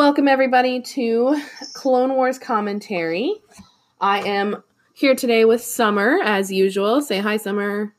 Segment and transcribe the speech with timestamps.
[0.00, 1.38] Welcome, everybody, to
[1.74, 3.34] Clone Wars commentary.
[4.00, 4.62] I am
[4.94, 7.02] here today with Summer, as usual.
[7.02, 7.94] Say hi, Summer.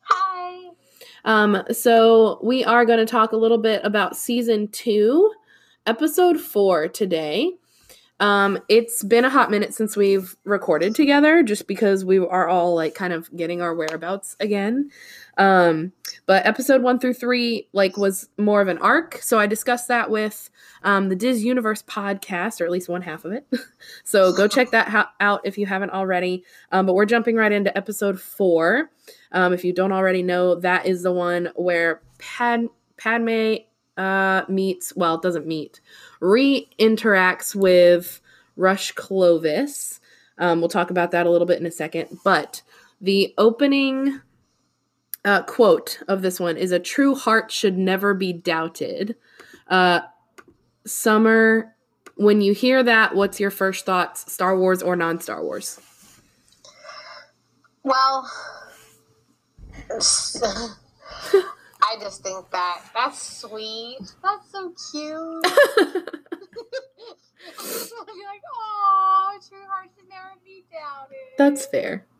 [0.00, 0.70] Hi.
[1.24, 5.32] Um, so, we are going to talk a little bit about season two,
[5.86, 7.52] episode four today.
[8.20, 12.74] Um, it's been a hot minute since we've recorded together just because we are all
[12.74, 14.90] like kind of getting our whereabouts again.
[15.36, 15.92] Um,
[16.26, 19.22] but episode one through three, like, was more of an arc.
[19.22, 20.50] So I discussed that with
[20.82, 23.46] um, the Diz Universe podcast, or at least one half of it.
[24.04, 26.44] so go check that ha- out if you haven't already.
[26.72, 28.90] Um, but we're jumping right into episode four.
[29.30, 33.58] Um, if you don't already know, that is the one where Pad- Padme
[33.96, 35.80] uh, meets, well, doesn't meet,
[36.20, 38.20] re interacts with
[38.56, 40.00] Rush Clovis.
[40.38, 42.18] Um, we'll talk about that a little bit in a second.
[42.24, 42.62] But
[43.00, 44.20] the opening
[45.24, 49.16] uh, quote of this one is a true heart should never be doubted.
[49.68, 50.00] Uh,
[50.86, 51.74] Summer,
[52.16, 55.80] when you hear that, what's your first thoughts, Star Wars or non Star Wars?
[57.82, 58.30] Well,
[61.90, 63.98] I just think that that's sweet.
[64.22, 65.44] That's so cute.
[67.46, 71.16] I just want to be like, oh, true heart should never be doubted.
[71.38, 72.04] That's fair.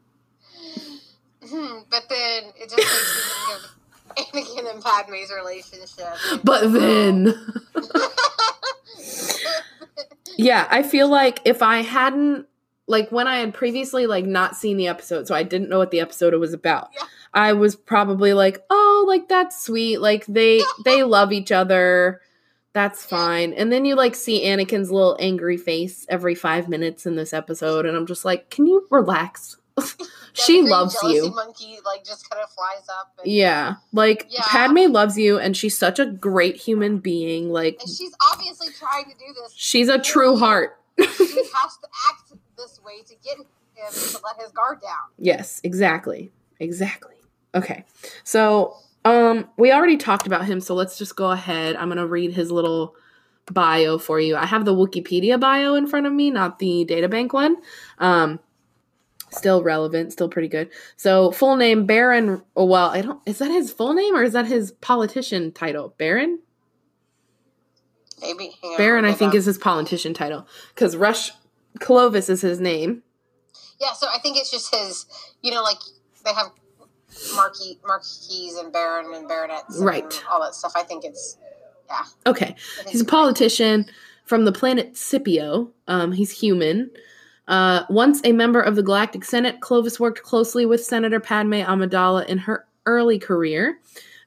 [1.40, 2.90] But then it just makes
[4.16, 6.42] me think of Anakin and Padme's relationship.
[6.42, 7.34] But then.
[10.36, 12.46] yeah, I feel like if I hadn't
[12.88, 15.90] like when I had previously like not seen the episode, so I didn't know what
[15.90, 16.88] the episode was about.
[16.94, 17.04] Yeah.
[17.34, 19.98] I was probably like, "Oh, like that's sweet.
[20.00, 22.20] Like they they love each other.
[22.72, 27.16] That's fine." And then you like see Anakin's little angry face every 5 minutes in
[27.16, 29.56] this episode and I'm just like, "Can you relax?"
[30.32, 31.30] she loves you.
[31.30, 33.12] Monkey like just kind of flies up.
[33.22, 33.74] And, Yeah.
[33.92, 34.42] Like Yeah.
[34.44, 37.50] Padme loves you and she's such a great human being.
[37.50, 39.52] Like And she's obviously trying to do this.
[39.54, 40.76] she's a true heart.
[40.98, 42.27] She has to act
[42.58, 43.46] this way to get him
[43.92, 45.08] to let his guard down.
[45.16, 46.32] Yes, exactly.
[46.60, 47.14] Exactly.
[47.54, 47.84] Okay.
[48.24, 51.76] So, um we already talked about him, so let's just go ahead.
[51.76, 52.94] I'm going to read his little
[53.50, 54.36] bio for you.
[54.36, 57.56] I have the Wikipedia bio in front of me, not the databank one.
[57.98, 58.40] Um
[59.30, 60.70] still relevant, still pretty good.
[60.96, 64.32] So, full name Baron, oh, well, I don't is that his full name or is
[64.32, 65.94] that his politician title?
[65.96, 66.40] Baron?
[68.20, 68.58] Maybe.
[68.76, 71.30] Baron I think is his politician title cuz Rush
[71.80, 73.02] Clovis is his name.
[73.80, 75.06] Yeah, so I think it's just his.
[75.42, 75.78] You know, like
[76.24, 76.52] they have
[77.34, 80.24] marquis, marquis and baron and baronets, and Right.
[80.30, 80.72] All that stuff.
[80.76, 81.36] I think it's.
[81.88, 82.04] Yeah.
[82.26, 82.54] Okay.
[82.86, 83.86] He's a politician
[84.24, 85.70] from the planet Scipio.
[85.86, 86.90] Um, he's human.
[87.46, 92.26] Uh, once a member of the Galactic Senate, Clovis worked closely with Senator Padme Amidala
[92.26, 93.78] in her early career.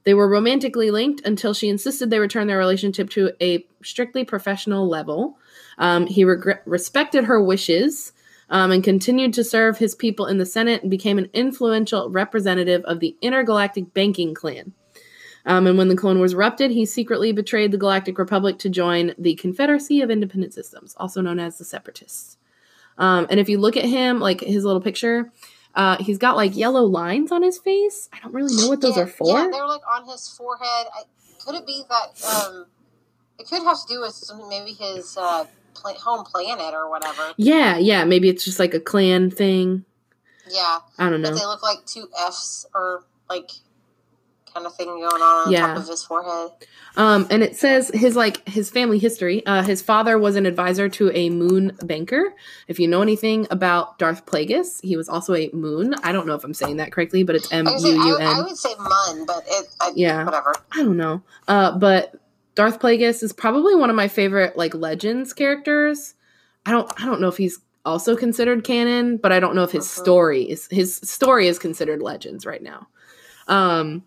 [0.04, 4.88] They were romantically linked until she insisted they return their relationship to a strictly professional
[4.88, 5.38] level.
[5.78, 8.14] Um, he respected her wishes
[8.50, 12.84] um, and continued to serve his people in the Senate and became an influential representative
[12.84, 14.74] of the intergalactic banking clan.
[15.46, 19.16] Um, and when the Clone Wars erupted, he secretly betrayed the Galactic Republic to join
[19.18, 22.38] the Confederacy of Independent Systems, also known as the Separatists.
[22.98, 25.32] Um, and if you look at him, like his little picture,
[25.74, 28.10] uh, he's got like yellow lines on his face.
[28.14, 29.40] I don't really know what those yeah, are for.
[29.40, 30.88] Yeah, they're like on his forehead.
[30.94, 31.04] I,
[31.44, 32.24] could it be that?
[32.24, 32.66] Um,
[33.40, 37.34] it could have to do with maybe his uh, pla- home planet or whatever.
[37.38, 39.86] yeah, yeah, maybe it's just like a clan thing.
[40.50, 41.36] Yeah, I don't but know.
[41.38, 43.50] they look like two Fs or like
[44.54, 45.68] kind of thing going on on Yeah.
[45.68, 46.52] top of his forehead.
[46.98, 49.46] Um, and it says his like his family history.
[49.46, 52.34] Uh, his father was an advisor to a moon banker.
[52.68, 55.94] If you know anything about Darth Plagueis, he was also a moon.
[56.04, 57.94] I don't know if I'm saying that correctly, but it's M I would, say, U
[58.04, 58.44] U would, I N.
[58.44, 60.26] would say Mun, but it, I, Yeah.
[60.26, 60.54] whatever.
[60.74, 61.22] I don't know.
[61.48, 62.16] Uh, but
[62.56, 66.16] Darth Plagueis is probably one of my favorite like legends characters.
[66.66, 69.72] I don't I don't know if he's also considered canon, but I don't know if
[69.72, 69.90] his Mhm.
[70.02, 72.88] story is his story is considered legends right now.
[73.48, 74.04] Um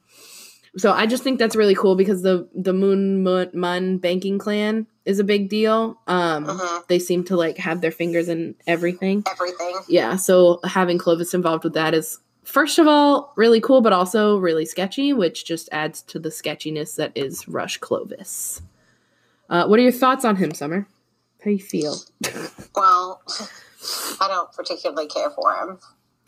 [0.76, 4.86] so I just think that's really cool because the the Moon Mun, Mun banking clan
[5.04, 5.98] is a big deal.
[6.06, 6.86] Um Mhm.
[6.88, 9.24] they seem to like have their fingers in everything.
[9.30, 9.78] Everything.
[9.88, 14.36] Yeah, so having Clovis involved with that is first of all really cool, but also
[14.38, 18.62] really sketchy, which just adds to the sketchiness that is Rush Clovis.
[19.50, 20.86] Uh, what are your thoughts on him, Summer?
[21.40, 21.96] How do you feel?
[22.74, 23.22] Well,
[24.20, 25.78] I don't particularly care for him.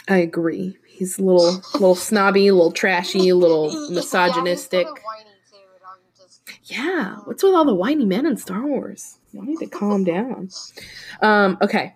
[0.09, 0.77] I agree.
[0.87, 4.87] He's a little, little snobby, a little trashy, a little Yeah, misogynistic.
[4.87, 8.65] kinda whiny too, and I'm just- Yeah, what's with all the whiny men in Star
[8.67, 9.19] Wars?
[9.33, 10.49] Y'all need to calm down.
[11.23, 11.95] Um, okay,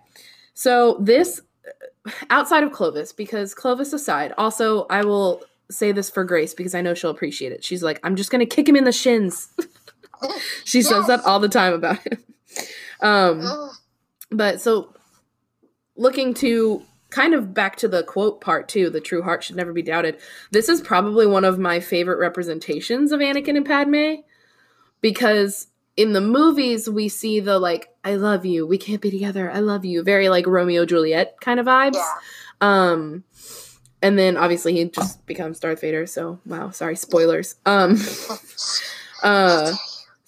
[0.53, 1.41] so this
[2.29, 6.81] outside of Clovis, because Clovis aside, also I will say this for Grace because I
[6.81, 7.63] know she'll appreciate it.
[7.63, 9.49] She's like, I'm just gonna kick him in the shins.
[10.65, 12.23] she says that all the time about him.
[13.01, 13.71] Um,
[14.29, 14.93] but so
[15.95, 19.73] looking to kind of back to the quote part too, the true heart should never
[19.73, 20.17] be doubted.
[20.51, 24.21] This is probably one of my favorite representations of Anakin and Padme
[25.01, 25.67] because
[25.97, 29.59] in the movies we see the like I love you, we can't be together, I
[29.59, 31.95] love you, very like Romeo Juliet kind of vibes.
[31.95, 32.13] Yeah.
[32.61, 33.23] Um
[34.01, 37.55] and then obviously he just becomes Darth Vader, so wow, sorry, spoilers.
[37.65, 37.97] Um
[39.23, 39.73] uh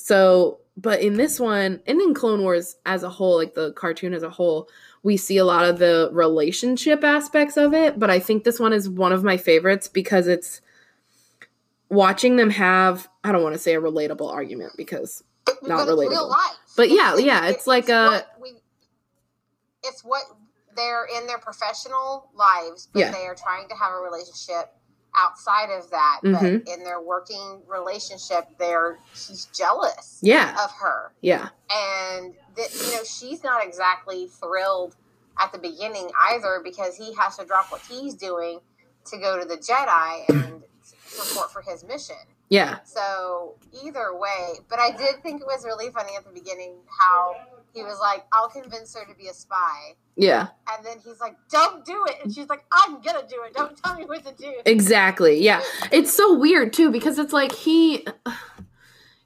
[0.03, 4.13] so, but in this one, and in Clone Wars as a whole, like the cartoon
[4.13, 4.67] as a whole,
[5.01, 7.97] we see a lot of the relationship aspects of it.
[7.97, 10.59] But I think this one is one of my favorites because it's
[11.87, 15.23] watching them have, I don't want to say a relatable argument because,
[15.63, 16.09] Not it's relatable.
[16.09, 16.57] real life.
[16.75, 18.51] but yeah, yeah, it's like a, what we,
[19.83, 20.23] it's what
[20.75, 23.11] they're in their professional lives, but Yeah.
[23.11, 24.73] they are trying to have a relationship
[25.15, 26.21] outside of that.
[26.23, 26.63] Mhm.
[26.65, 32.91] But in their working relationship, they're he's jealous yeah, of her, yeah, and that you
[32.95, 34.95] know she's not exactly thrilled
[35.39, 38.59] at the beginning either because he has to drop what he's doing
[39.05, 40.63] to go to the Jedi and
[41.05, 42.15] support for his mission.
[42.53, 46.75] Yeah, So either way, but I did think it was really funny at the beginning
[46.99, 47.35] how
[47.73, 51.35] he was like, "I'll convince her to be a spy," yeah, and then he's like,
[51.49, 53.53] "Don't do it," and she's like, "I'm gonna do it.
[53.55, 55.41] Don't tell me what to do." exactly.
[55.41, 55.61] Yeah.
[55.91, 58.05] It's so weird too because it's like he,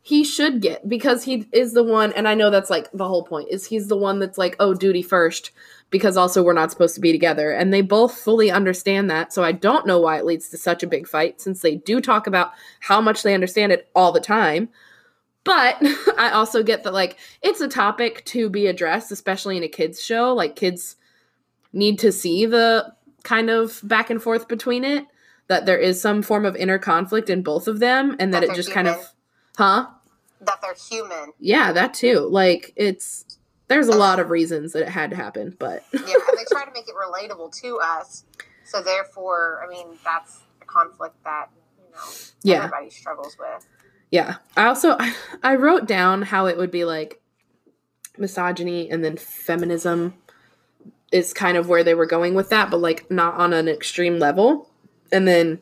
[0.08, 3.24] he should get because he is the one, and I know that's like the whole
[3.24, 5.52] point is he's the one that's like, oh, duty first
[5.90, 7.52] because also we're not supposed to be together.
[7.52, 9.34] And they both fully understand that.
[9.34, 12.00] So I don't know why it leads to such a big fight since they do
[12.00, 14.70] talk about how much they understand it all the time.
[15.44, 15.76] But
[16.18, 20.02] I also get that, like, it's a topic to be addressed, especially in a kids'
[20.02, 20.34] show.
[20.34, 20.96] Like, kids
[21.74, 22.94] need to see the
[23.24, 25.06] kind of back and forth between it,
[25.48, 28.52] that there is some form of inner conflict in both of them, and that That
[28.52, 29.14] it just kind of,
[29.58, 29.88] huh?
[30.42, 31.34] That they're human.
[31.40, 32.20] Yeah, that too.
[32.32, 33.38] Like, it's,
[33.68, 36.64] there's a lot of reasons that it had to happen, but Yeah, and they try
[36.66, 38.24] to make it relatable to us.
[38.66, 42.12] So therefore, I mean, that's a conflict that you know
[42.44, 42.58] Yeah.
[42.66, 43.66] everybody struggles with.
[44.12, 44.36] Yeah.
[44.56, 44.98] I also
[45.44, 47.22] I wrote down how it would be like
[48.18, 50.14] misogyny and then feminism
[51.12, 54.20] is kind of where they were going with that, but like not on an extreme
[54.20, 54.70] level.
[55.12, 55.60] And then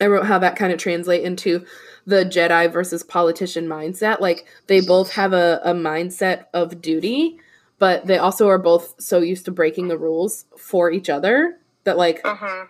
[0.00, 1.64] I wrote how that kind of translate into
[2.06, 4.20] the Jedi versus politician mindset.
[4.20, 7.38] Like they both have a, a mindset of duty,
[7.78, 11.96] but they also are both so used to breaking the rules for each other that
[11.96, 12.66] like Mm-hmm.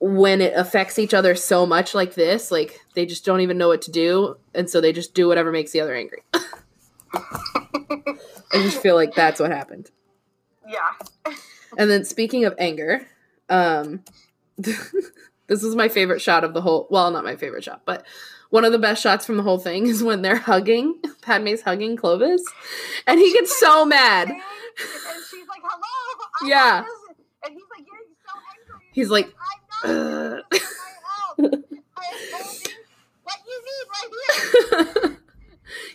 [0.00, 3.68] when it affects each other so much like this, like they just don't even know
[3.68, 6.22] what to do, and so they just do whatever makes the other angry.
[7.14, 9.90] I just feel like that's what happened.
[10.68, 11.32] Yeah.
[11.76, 13.06] And then speaking of anger,
[13.48, 14.02] um
[14.56, 18.04] this is my favorite shot of the whole well, not my favorite shot, but
[18.54, 21.96] one of the best shots from the whole thing is when they're hugging, Padme's hugging
[21.96, 22.40] Clovis,
[23.04, 24.28] and he gets so mad.
[24.28, 24.38] And
[25.28, 26.84] she's like, "Hello." Yeah.
[27.44, 28.86] And he's like getting so angry.
[28.92, 29.34] He's like,
[29.82, 31.38] I'm not "Ugh." my help.
[31.96, 32.72] I am holding
[33.24, 34.10] what you need right
[35.02, 35.18] here.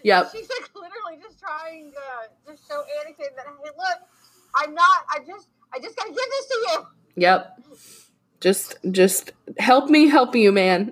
[0.03, 0.29] yep.
[0.33, 3.99] She's like literally just trying to just show Anakin that hey, look,
[4.55, 5.05] I'm not.
[5.09, 6.87] I just, I just gotta give this to you.
[7.15, 7.61] Yep.
[8.41, 10.91] Just just help me help you, man.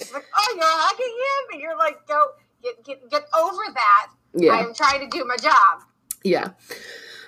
[0.00, 2.18] She's like, oh, you're hugging him, and you're like, go
[2.62, 4.08] get get get over that.
[4.34, 4.52] Yeah.
[4.52, 5.82] I'm trying to do my job.
[6.22, 6.50] Yeah.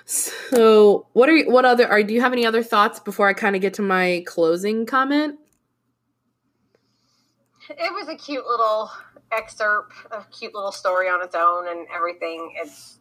[0.05, 3.33] So, what are you, what other are do you have any other thoughts before I
[3.33, 5.39] kind of get to my closing comment?
[7.69, 8.91] It was a cute little
[9.31, 12.53] excerpt, a cute little story on its own, and everything.
[12.57, 12.99] It's.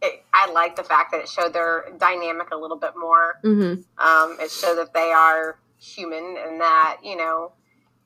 [0.00, 3.40] It, I like the fact that it showed their dynamic a little bit more.
[3.44, 3.84] Mhm.
[3.98, 7.52] Um, it showed that they are human and that you know,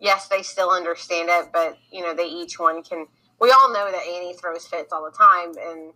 [0.02, 3.06] yes, they still understand it, but you know, they each one can.
[3.40, 5.92] We all know that Annie throws fits all the time, and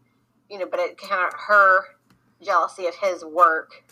[0.49, 1.83] you know, but it kind of her
[2.43, 3.85] jealousy of his work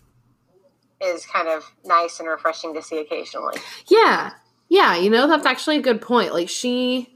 [1.00, 3.59] is kind of nice and refreshing to see occasionally.
[3.88, 4.30] Yeah.
[4.68, 6.33] Yeah, you know that's actually a good point.
[6.33, 7.14] Like she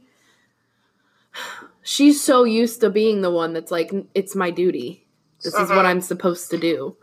[1.82, 5.06] she's so used to being the one that's like it's my duty.
[5.42, 5.86] This is what Mhm.
[5.86, 6.96] I'm supposed to do.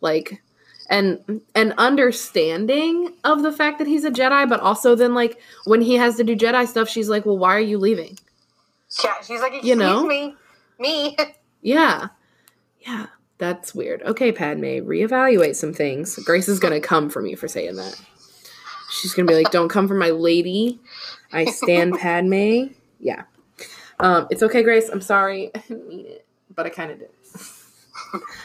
[0.00, 0.42] Like
[0.88, 5.80] and an understanding of the fact that he's a Jedi, but also then like when
[5.80, 8.18] he has to do Jedi stuff, she's like, "Well, why are you leaving?"
[9.02, 10.06] Yeah, she's like, excuse You know?
[10.06, 10.34] me,
[10.78, 11.16] me.
[11.62, 12.08] Yeah.
[12.80, 13.06] Yeah.
[13.38, 14.02] That's weird.
[14.02, 16.16] Okay, Padme, reevaluate some things.
[16.24, 18.00] Grace is gonna come for me for saying that.
[18.90, 20.80] She's gonna be like, Don't come for my lady.
[21.32, 22.68] I stand Padme.
[23.00, 23.24] Yeah.
[23.98, 24.88] Um, it's okay, Grace.
[24.88, 25.50] I'm sorry.
[25.54, 26.26] I didn't mean it.
[26.54, 27.10] But I kinda did.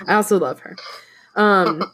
[0.07, 0.75] I also love her.
[1.35, 1.91] Um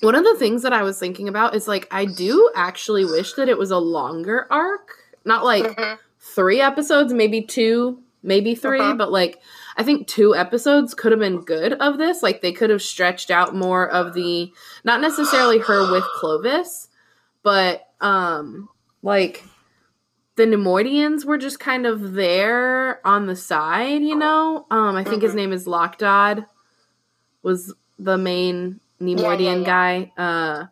[0.00, 3.34] one of the things that I was thinking about is like I do actually wish
[3.34, 4.96] that it was a longer arc.
[5.24, 5.98] Not like Mhm.
[6.18, 8.94] three episodes, maybe two, maybe 3 Uh-huh.
[8.94, 9.40] but like
[9.76, 12.22] I think two episodes could have been good of this.
[12.22, 14.52] Like they could have stretched out more of the
[14.84, 16.88] not necessarily her with Clovis,
[17.42, 18.68] but um
[19.02, 19.44] like
[20.36, 24.66] the Neimoidians were just kind of there on the side, you know.
[24.70, 25.36] Um, I think his Mhm.
[25.36, 26.46] name is Lott Dod,
[27.42, 29.66] was the main Neimoidian yeah.
[29.66, 30.12] guy.
[30.16, 30.66] Uh,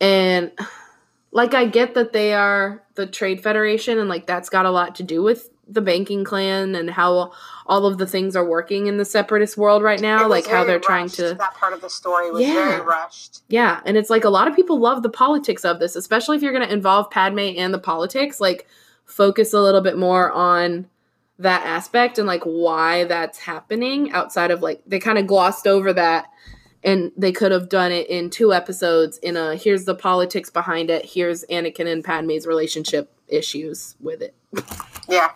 [0.00, 0.52] and
[1.32, 4.94] like I get that they are the Trade Federation, and like that's got a lot
[4.96, 7.30] to do with the banking clan and how
[7.64, 10.80] all of the things are working in the separatist world right now, like how they're
[10.80, 12.54] trying to That part of the story was Yeah.
[12.54, 13.42] very rushed.
[13.48, 16.42] yeah, and it's like a lot of people love the politics of this, especially if
[16.42, 18.40] you're going to involve Padme and the politics.
[18.40, 18.66] Like,
[19.10, 20.88] focus a little bit more on
[21.38, 25.92] that aspect and like why that's happening outside of like they kind of glossed over
[25.92, 26.26] that
[26.82, 30.90] and they could have done it in two episodes in a here's the politics behind
[30.90, 34.34] it here's anakin and padme's relationship issues with it.
[35.08, 35.30] Yeah.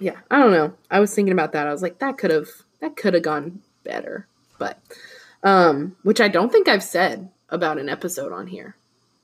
[0.00, 0.72] yeah i don't know.
[0.90, 1.66] I was thinking about that.
[1.66, 2.48] I was like that could have
[2.80, 4.26] that could have gone better.
[4.58, 4.78] But
[5.42, 8.76] um which i don't think i've said about an episode on here.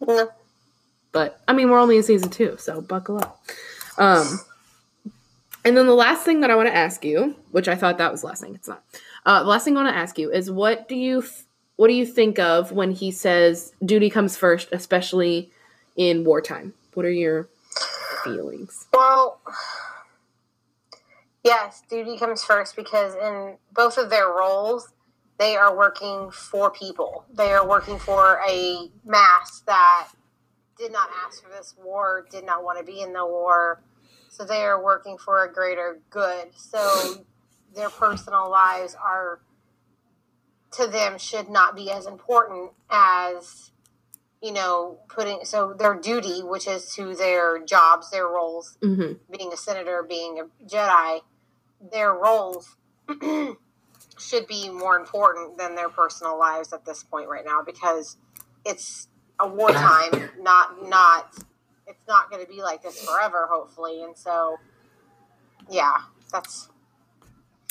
[0.06, 0.30] No.
[1.12, 3.40] but i mean we're only in season two so buckle up.
[3.96, 4.40] Um
[5.64, 8.12] and then the last thing that i want to ask you which i thought that
[8.12, 8.82] was the last thing it's not
[9.28, 11.22] uh last thing i want to ask you is what do you
[11.76, 15.52] what do you think of when he says duty comes first especially
[15.96, 17.48] in wartime what are your
[18.24, 19.40] feelings Well,
[21.44, 24.92] yes, duty comes first because in both of their roles,
[25.38, 27.24] they are working for people.
[27.32, 30.08] They are working for a mass that
[30.76, 33.80] did not ask for this war, did not want to be in the war.
[34.28, 36.48] So they are working for a greater good.
[36.56, 37.24] So
[37.74, 39.40] their personal lives are,
[40.72, 43.70] to them, should not be as important as
[44.42, 49.14] you know, putting so their duty, which is to their jobs, their roles, mm-hmm.
[49.36, 51.20] being a senator, being a Jedi,
[51.92, 52.76] their roles
[54.18, 58.16] should be more important than their personal lives at this point right now because
[58.64, 59.08] it's
[59.40, 61.34] a wartime, not not
[61.86, 64.02] it's not going to be like this forever, hopefully.
[64.04, 64.58] And so,
[65.70, 65.94] yeah,
[66.30, 66.68] that's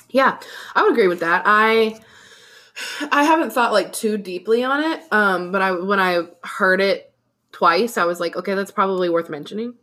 [0.09, 0.39] Yeah,
[0.75, 1.43] I would agree with that.
[1.45, 1.99] I
[3.11, 5.01] I haven't thought like too deeply on it.
[5.11, 7.11] Um, but I when I heard it
[7.51, 9.73] twice, I was like, okay, that's probably worth mentioning.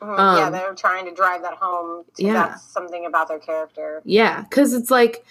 [0.00, 2.04] mhm, yeah, Um, they're trying to drive that home.
[2.16, 2.32] To Yeah.
[2.48, 4.00] That's something about their character.
[4.04, 5.24] Yeah, because it's like,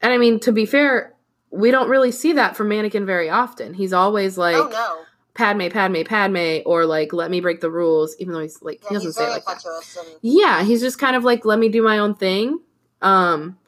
[0.00, 1.14] and I mean, to be fair,
[1.50, 3.74] we don't really see that from Anakin very often.
[3.74, 5.00] He's always like, oh no,
[5.34, 8.94] Padme, Padme, Padme, or like, let me break the rules, even though he's like, he
[8.94, 9.64] doesn't say it like that.
[9.64, 12.60] and Yeah, he's just kind of like, let me do my own thing.
[13.02, 13.58] Um,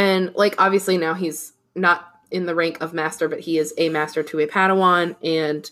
[0.00, 3.88] and like, obviously now he's not in the rank of master, but he is a
[3.88, 5.70] master to a Padawan and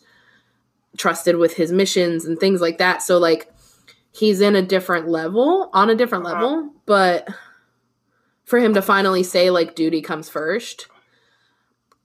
[0.96, 3.02] trusted with his missions and things like that.
[3.02, 3.50] So like,
[4.12, 6.34] he's in a different level, on a different Uh-huh.
[6.34, 7.28] level, but
[8.44, 10.88] for him to finally say like duty comes first.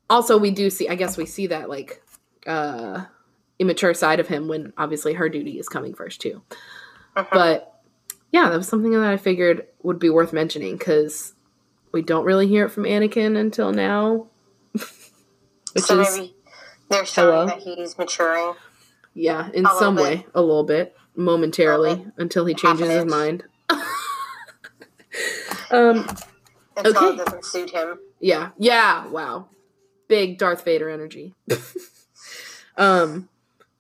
[0.09, 2.01] Also, we do see, I guess we see that like
[2.45, 3.05] uh
[3.59, 6.41] immature side of him when obviously her duty is coming first too.
[7.15, 7.27] Mhm.
[7.31, 7.81] But
[8.31, 11.33] yeah, that was something that I figured would be worth mentioning because
[11.93, 14.27] we don't really hear it from Anakin until now.
[14.73, 16.35] Which so is, maybe
[16.89, 17.45] they're showing Hello?
[17.45, 18.53] that he's maturing.
[19.13, 20.03] yeah, in some bit.
[20.03, 23.45] way, a little bit, momentarily, little until he changes his mind.
[25.71, 26.05] um,
[26.75, 27.17] Until Okay.
[27.17, 27.99] doesn't suit him.
[28.19, 29.47] yeah, yeah, wow.
[30.07, 31.33] Big Darth Vader energy.
[32.77, 33.29] um,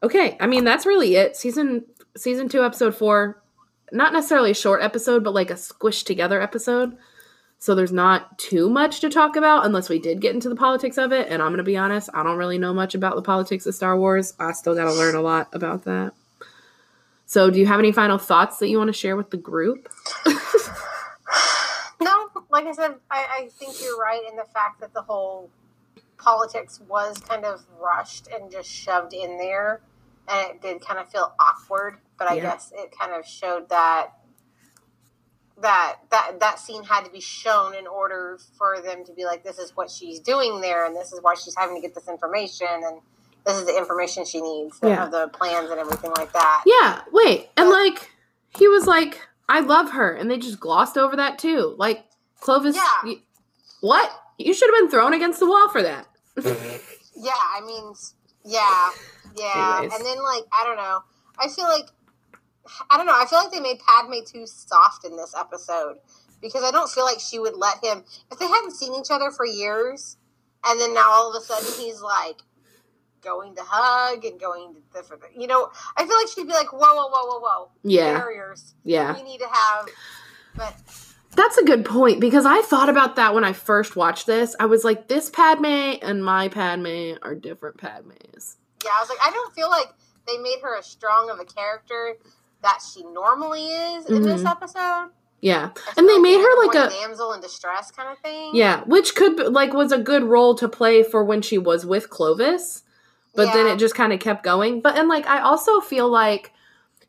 [0.01, 1.35] okay, I mean, that's really it.
[1.35, 3.41] Season season two, episode four,
[3.91, 6.95] not necessarily a short episode, but like a squished together episode.
[7.63, 10.97] So there's not too much to talk about unless we did get into the politics
[10.97, 11.29] of it.
[11.29, 13.97] And I'm gonna be honest, I don't really know much about the politics of Star
[13.97, 14.33] Wars.
[14.37, 16.11] I still gotta learn a lot about that.
[17.25, 19.87] So do you have any final thoughts that you want to share with the group?
[22.01, 25.49] No, like I said, I, I think you're right in the fact that the whole
[26.17, 29.79] politics was kind of rushed and just shoved in there,
[30.27, 31.99] and it did kind of feel awkward.
[32.19, 32.41] But I Yeah.
[32.41, 34.15] guess it kind of showed that
[35.63, 39.43] that that that scene had to be shown in order for them to be like,
[39.43, 42.07] this is what she's doing there, and this is why she's having to get this
[42.07, 43.01] information, and
[43.45, 45.03] this is the information she needs Yeah.
[45.05, 46.63] of the plans and everything like that.
[46.65, 47.49] Yeah, wait.
[47.57, 48.11] And like
[48.57, 51.75] he was like, I love her, and they just glossed over that too.
[51.77, 52.05] Like
[52.39, 53.13] Clovis Yeah.
[53.81, 54.11] what?
[54.37, 56.07] You should have been thrown against the wall for that.
[57.15, 57.93] Yeah, I mean,
[58.43, 58.89] yeah,
[59.37, 59.75] yeah.
[59.77, 59.93] Anyways.
[59.93, 61.03] And then, like, I don't know.
[61.37, 61.85] I feel like,
[62.89, 63.13] I don't know.
[63.15, 65.97] I feel like they made Padme too soft in this episode
[66.41, 68.03] because I don't feel like she would let him.
[68.31, 70.17] If they hadn't seen each other for years,
[70.65, 72.41] and then now all of a sudden he's like
[73.21, 75.23] going to hug and going to different.
[75.35, 78.17] You know, I feel like she'd be like, whoa, whoa, whoa, whoa, whoa, Yeah.
[78.17, 78.75] barriers.
[78.83, 79.13] Yeah.
[79.15, 79.87] We need to have,
[80.55, 80.73] but
[81.35, 84.55] That's a good point because I thought about that when I first watched this.
[84.59, 88.55] I was like, this Padme and my Padme are different Padmes.
[88.83, 89.87] yeah, I was like, I don't feel like
[90.27, 92.15] they made her as strong of a character
[92.63, 94.49] that she normally is in this Mhm.
[94.51, 95.11] episode.
[95.41, 95.71] Yeah.
[95.97, 98.51] And they made her like a damsel in distress kind of thing.
[98.55, 101.85] Yeah, which could be- like was a good role to play for when she was
[101.85, 102.83] with Clovis,
[103.35, 104.79] but then it just kind of kept going.
[104.81, 106.53] But and like I also feel like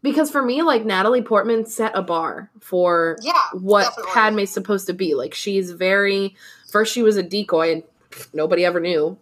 [0.02, 4.12] because for me like Natalie Portman set a bar for yeah, what definitely.
[4.12, 5.14] Padme's supposed to be.
[5.14, 6.34] Like she's very
[6.72, 7.82] first she was a decoy and
[8.32, 9.16] nobody ever knew.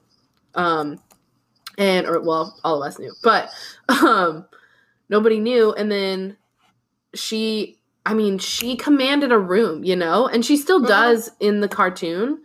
[0.54, 0.98] Um
[1.76, 3.12] and or well, all of us knew.
[3.22, 3.50] But
[3.90, 4.46] um
[5.08, 6.36] nobody knew and then
[7.14, 10.26] she I mean, she commanded a room, you know?
[10.26, 10.88] And she still Mhm.
[10.88, 12.42] does in the cartoon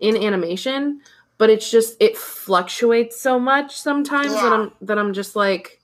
[0.00, 1.00] in animation,
[1.38, 5.80] but it's just it fluctuates so much sometimes that I'm that I'm just like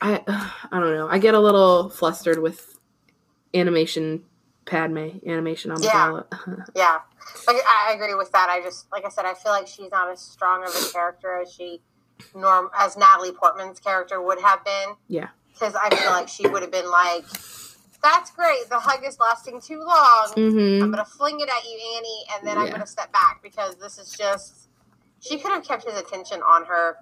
[0.00, 0.22] I
[0.72, 1.08] I don't know.
[1.08, 2.76] I get a little flustered with
[3.54, 4.24] animation
[4.64, 6.26] Padme, animation Amidala.
[6.74, 7.00] Yeah,
[7.46, 8.48] like, I I agree with that.
[8.48, 11.40] I just, like I said, I feel like she's not as strong of a character
[11.40, 11.82] as she
[12.34, 14.94] norm as Natalie Portman's character would have been.
[15.08, 15.28] Yeah.
[15.52, 17.24] because I feel like she would have been like,
[18.02, 18.68] "That's great.
[18.68, 20.32] The hug is lasting too long.
[20.34, 20.82] mm-hmm.
[20.82, 23.98] I'm gonna fling it at you, Annie, and then I'm gonna step back because this
[23.98, 24.68] is just."
[25.20, 26.96] She could have kept his attention on her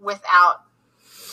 [0.00, 0.62] without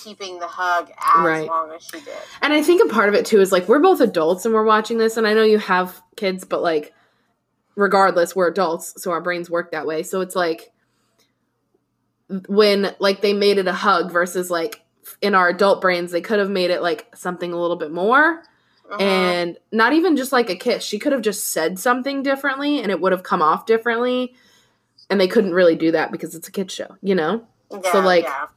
[0.03, 1.47] keeping the hug as Right.
[1.47, 2.13] long as she did.
[2.41, 4.65] And I think a part of it too is like we're both adults and we're
[4.65, 6.93] watching this, and I know you have kids, but like
[7.75, 10.03] regardless, we're adults, so our brains work that way.
[10.03, 10.71] So it's like
[12.47, 14.81] when like they made it a hug versus like
[15.21, 18.43] in our adult brains, they could have made it like something a little bit more.
[18.91, 19.01] Mhm.
[19.01, 20.83] And not even just like a kiss.
[20.83, 24.35] She could have just said something differently and it would have come off differently.
[25.09, 27.45] And they couldn't really do that because it's a kid show, you know?
[27.71, 28.47] yeah, so, like, yeah.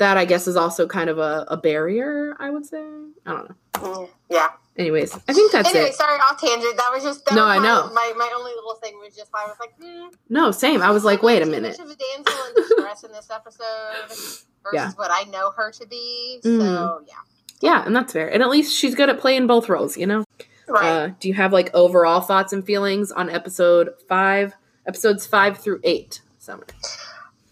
[0.00, 2.82] That I guess is also kind of a, a barrier, I would say.
[3.26, 3.56] I don't know.
[3.74, 4.48] Mm, yeah.
[4.76, 5.94] Anyways, I think that's anyway, it.
[5.94, 6.76] sorry, off tangent.
[6.76, 7.90] That was just that No, was I know.
[7.94, 10.82] My, my only little thing was just I was like, hmm, No, same.
[10.82, 11.78] I was like, wait a minute.
[11.78, 14.90] Much of a damsel in distress in this episode versus Yeah.
[14.96, 16.40] what I know her to be.
[16.42, 17.14] So yeah,
[17.60, 18.28] Yeah, and that's fair.
[18.28, 20.24] And at least she's good at playing both roles, you know?
[20.66, 20.88] right.
[20.90, 24.54] Uh, do you have like overall thoughts and feelings on episode five,
[24.88, 26.20] episodes five through eight?
[26.40, 26.66] Summer.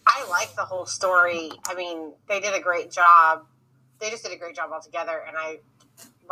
[0.06, 1.52] I like the whole story.
[1.66, 3.46] I mean, they did a great job.
[4.00, 5.60] They just did a great job altogether, and I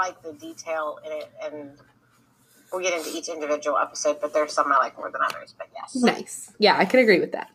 [0.08, 1.30] like the detail in it.
[1.42, 1.70] And
[2.72, 5.54] we'll get into each individual episode, but there's some I like more than others.
[5.56, 6.52] But yes, Nice.
[6.58, 7.50] Yeah, I can agree with that.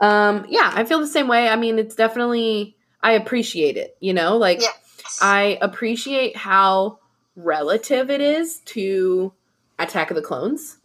[0.00, 1.48] Um, yeah, I feel the same way.
[1.48, 4.36] I mean, it's definitely I appreciate it, you know?
[4.36, 4.68] Like Yeah.
[5.20, 6.98] I appreciate how
[7.36, 9.32] relative it is to
[9.78, 10.78] Attack of the Clones.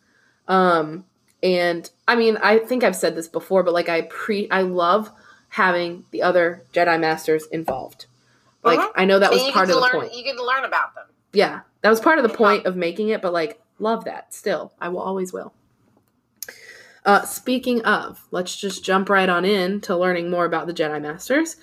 [0.47, 1.05] Um,
[1.41, 5.11] and I mean, I think I've said this before, but like I pre I love
[5.49, 8.05] having the other Jedi Masters involved.
[8.63, 8.91] Like Mhm.
[8.95, 10.13] I know that So was part of the learn, point.
[10.13, 11.05] You get to learn about them.
[11.33, 12.35] Yeah, that was part of the Yeah.
[12.35, 14.71] point of making it, but like, love that still.
[14.79, 15.53] I will always will.
[17.05, 21.01] Uh, speaking of, let's just jump right on in to learning more about the Jedi
[21.01, 21.57] Masters.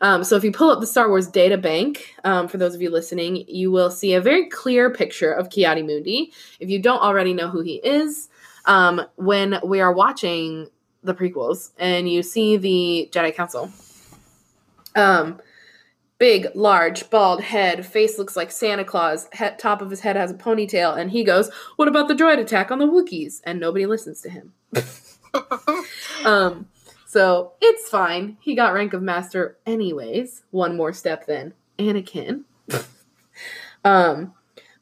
[0.00, 2.82] Um, so, if you pull up the Star Wars data bank, um, for those of
[2.82, 6.32] you listening, you will see a very clear picture of Ki-Adi-Mundi.
[6.60, 8.28] If you don't already know who he is,
[8.66, 10.68] um, when we are watching
[11.02, 13.70] the prequels and you see the Jedi Council,
[14.94, 15.40] um,
[16.18, 20.30] big, large, bald head, face looks like Santa Claus, head, top of his head has
[20.30, 23.40] a ponytail, and he goes, What about the droid attack on the Wookiees?
[23.44, 24.52] And nobody listens to him.
[26.24, 26.66] Um,
[27.06, 28.36] so it's fine.
[28.40, 30.42] He got rank of master anyways.
[30.50, 31.54] One more step then.
[31.78, 32.42] Anakin.
[33.84, 34.34] um,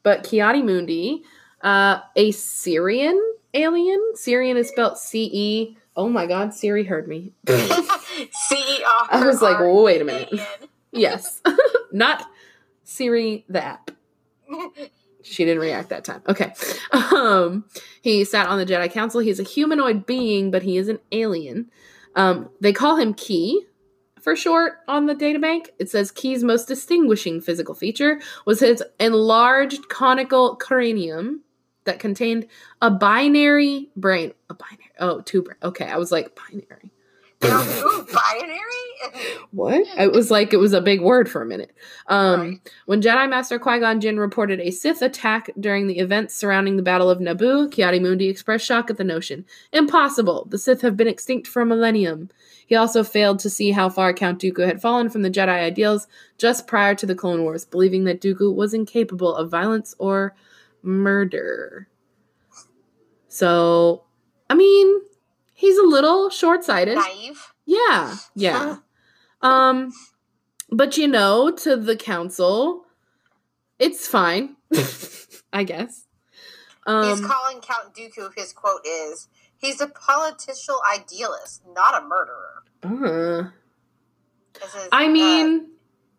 [0.03, 1.23] but Ki-Adi-Mundi,
[1.61, 3.21] uh, a Cerean
[3.53, 4.13] alien.
[4.15, 5.77] Cerean is spelled C E.
[5.95, 7.31] Oh my God, Siri heard me.
[7.45, 8.83] CEO.
[9.09, 10.33] I was like, wait a minute.
[10.95, 11.41] Yes,
[11.91, 12.25] not
[12.83, 13.91] Siri the app.
[15.23, 16.21] She didn't react that time.
[16.27, 16.53] Okay.
[16.91, 17.65] Um,
[18.01, 19.21] he sat on the Jedi Council.
[19.21, 21.71] He's a humanoid being, but he is an alien.
[22.15, 23.65] Um, they call him Key
[24.21, 25.67] for short on the databank.
[25.79, 31.41] It says Key's most distinguishing physical feature was his enlarged conical cranium
[31.85, 32.47] that contained
[32.81, 34.33] a binary brain.
[34.49, 34.91] A binary.
[34.99, 35.57] Oh, two brain.
[35.63, 36.91] Okay, I was like binary.
[37.43, 38.85] Ooh, binary?
[39.51, 39.85] What?
[39.97, 41.71] It was like it was a big word for a minute.
[42.07, 42.71] Um, Right.
[42.87, 46.83] When Jedi Master Qui Gon Jinn reported a Sith attack during the events surrounding the
[46.83, 49.45] Battle of Naboo, Ki-Adi-Mundi expressed shock at the notion.
[49.71, 50.47] Impossible!
[50.49, 52.29] The Sith have been extinct for a millennium.
[52.65, 56.07] He also failed to see how far Count Dooku had fallen from the Jedi ideals
[56.37, 60.35] just prior to the Clone Wars, believing that Dooku was incapable of violence or
[60.81, 61.87] murder.
[63.29, 64.03] So,
[64.49, 65.01] I mean,
[65.55, 66.95] he's a little short sighted.
[66.95, 67.53] Naive.
[67.65, 68.77] Yeah, yeah.
[69.41, 69.91] Um,
[70.69, 72.85] but you know, to the council,
[73.79, 74.57] it's fine.
[75.53, 76.05] I guess.
[76.85, 78.29] Um, He's calling Count Dooku.
[78.35, 83.49] His quote is, "He's a political idealist, not a murderer." uh,
[84.55, 85.69] is, I uh, mean,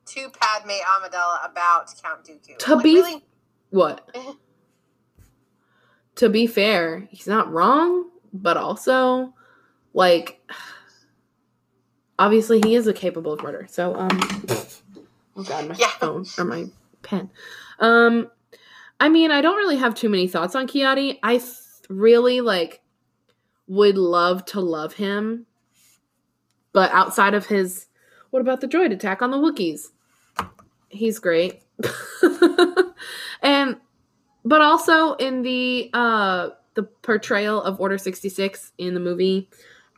[0.07, 2.59] to Padme Amidala about Count Dooku.
[2.59, 3.25] To Like, be- really,
[3.71, 4.11] what?
[6.17, 9.35] to be fair, he's not wrong, but also,
[9.95, 10.41] like,
[12.19, 13.67] obviously he is a capable of murder.
[13.69, 14.09] So, um,
[15.37, 15.89] oh god, my Yeah.
[15.99, 16.67] phone or my
[17.03, 17.31] pen.
[17.79, 18.31] Um,
[18.99, 21.19] I mean, I don't really have too many thoughts on Ki-Adi.
[21.23, 21.53] I th-
[21.89, 22.81] really like
[23.69, 25.47] would love to love him,
[26.73, 27.87] but outside of his,
[28.31, 29.89] what about the droid attack on the Wookiees?
[30.89, 31.63] He's great,
[33.43, 33.77] and
[34.45, 39.49] but also in the uh the portrayal of Order 66 in the movie,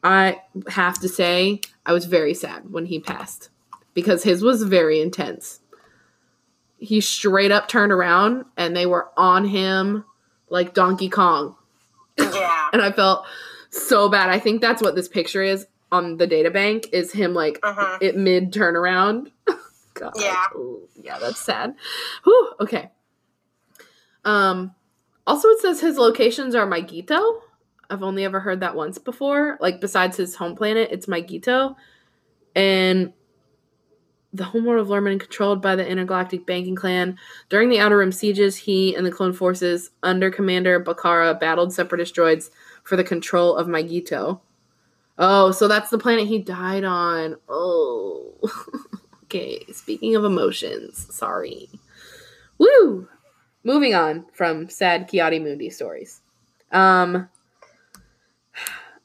[0.03, 3.51] I have to say I was very sad when he passed
[3.95, 5.61] because his was very intense.
[6.79, 10.05] He straight up turned around and they were on him
[10.49, 11.57] like Donkey Kong.
[12.19, 12.69] yeah.
[12.73, 13.27] And I felt
[13.71, 14.31] so bad.
[14.31, 17.99] I think that's what this picture is on the data bank is him like Uh-huh.
[18.01, 19.33] it mid turnaround.
[19.95, 20.13] God.
[20.17, 20.45] Yeah.
[20.55, 21.75] Ooh, yeah, that's sad.
[22.25, 22.91] Whew, okay.
[24.25, 24.75] Um
[25.29, 27.41] also it says his locations are Mygeeto.
[27.91, 29.59] I've only ever heard that once before.
[29.61, 31.77] Like besides his home planet, it's Mygeeto.
[32.57, 33.13] And
[34.33, 37.19] the homeworld of Lurman controlled by the intergalactic banking clan.
[37.51, 42.15] During the Outer Rim sieges, he and the clone forces under Commander Bacara battled separatist
[42.15, 42.51] droids
[42.83, 44.41] for the control of Mygeeto.
[45.19, 47.37] Oh, so that's the planet he died on.
[47.49, 48.35] Oh.
[49.25, 51.69] okay, speaking of emotions, sorry.
[52.57, 53.09] Woo!
[53.65, 56.21] Moving on from sad Ki-Adi-Mundi stories.
[56.71, 57.29] Um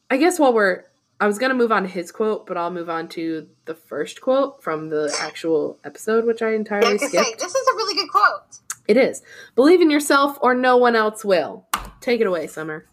[0.10, 0.86] I guess while we're
[1.20, 4.20] I was gonna move on to his quote, but I'll move on to the first
[4.22, 7.40] quote from the actual episode, which I Yeah, I entirely could say skipped.
[7.40, 8.60] this is a really good quote.
[8.88, 9.22] It is.
[9.56, 11.66] Believe in yourself or no one else will.
[12.02, 12.86] Take it away, Summer.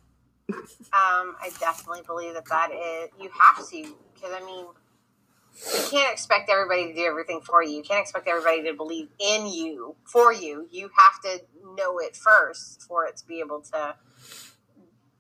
[0.52, 4.66] Um, I definitely believe that that is you have to because I mean
[5.66, 7.76] you can't expect everybody to do everything for you.
[7.76, 10.66] You can't expect everybody to believe in you for you.
[10.70, 11.44] You have to
[11.76, 13.94] know it first for it to be able to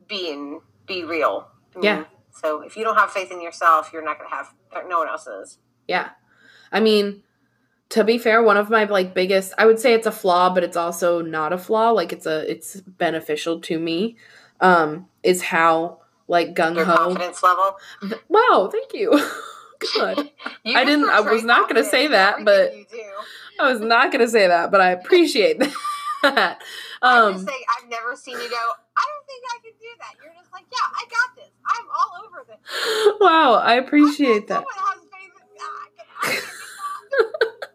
[0.08, 1.48] be and be real.
[1.74, 2.04] I mean, Yeah.
[2.32, 4.54] So if you don't have faith in yourself, you're not going to have
[4.88, 5.58] no one else is.
[5.86, 6.10] Yeah.
[6.72, 7.22] I mean,
[7.90, 10.64] to be fair, one of my like biggest I would say it's a flaw, but
[10.64, 11.90] it's also not a flaw.
[11.90, 14.16] Like it's a it's beneficial to me.
[14.60, 16.96] Um, is how like gung ho.
[16.96, 17.76] confidence level.
[18.28, 19.20] Wow, thank you.
[19.80, 20.30] Good.
[20.66, 22.72] I didn't- I was not gonna say that, but-
[23.58, 25.72] I was not gonna say that, but I appreciate that.
[27.02, 28.56] I'm um just saying, I've never seen you go.
[28.96, 30.14] I don't think I can do that.
[30.22, 31.50] You're just like, yeah, I got this.
[31.66, 33.14] I'm all over this.
[33.20, 34.56] wow, I appreciate that.
[34.56, 35.60] Someone has faith in me.
[35.62, 36.40] I can- I
[37.18, 37.70] that.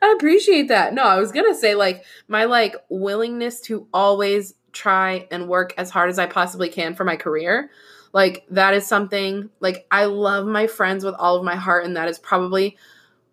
[0.02, 0.92] I appreciate that.
[0.94, 5.90] No, I was gonna say like my like willingness to always try and work as
[5.90, 7.70] hard as I possibly can for my career.
[8.12, 11.96] Like that is something like I love my friends with all of my heart, and
[11.96, 12.76] that is probably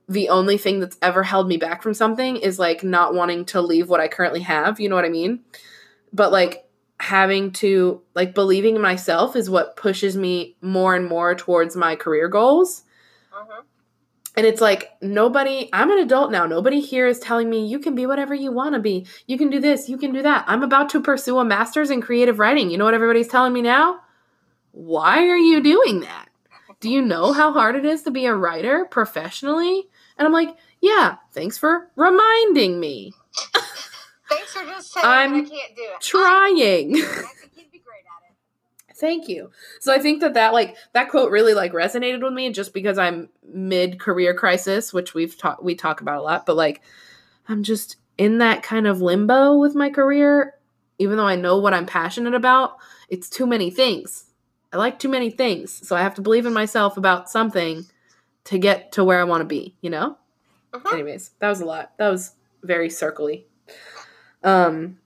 [0.08, 3.62] the only thing that's ever held me back from something is like not wanting to
[3.62, 4.80] leave what I currently have.
[4.80, 5.42] You know what I mean?
[6.14, 6.66] But like
[7.00, 11.96] having to like believing in myself is what pushes me more and more towards my
[11.96, 12.84] career goals.
[13.34, 13.64] Mhm.
[14.38, 16.46] And it's like nobody, I'm an adult now.
[16.46, 19.08] Nobody here is telling me you can be whatever you want to be.
[19.28, 20.46] You can do this, you can do that.
[20.48, 22.70] I'm about to pursue a master's in creative writing.
[22.70, 24.02] You know what everybody's telling me now?
[24.76, 26.28] Why are you doing that?
[26.82, 29.88] Do you know how hard it is to be a writer professionally?
[30.18, 30.50] And I'm like,
[30.82, 33.14] yeah, thanks for reminding me.
[34.30, 36.02] Thanks for just saying I'm I can't do it.
[36.02, 36.96] Trying.
[36.96, 38.98] I think you'd be great at it.
[38.98, 39.52] Thank you.
[39.80, 42.98] So I think that that like that quote really like resonated with me just because
[42.98, 46.82] I'm mid career crisis, which we've talked we talk about a lot, but like
[47.48, 50.56] I'm just in that kind of limbo with my career
[50.98, 52.78] even though I know what I'm passionate about,
[53.10, 54.26] it's too many things.
[54.76, 55.88] I like too many things.
[55.88, 57.86] So I have to believe in myself about something
[58.44, 60.18] to get to where I want to be, you know?
[60.74, 60.92] Mhm.
[60.92, 61.94] Anyways, that was a lot.
[61.98, 63.46] That was very circly.
[64.44, 65.00] Um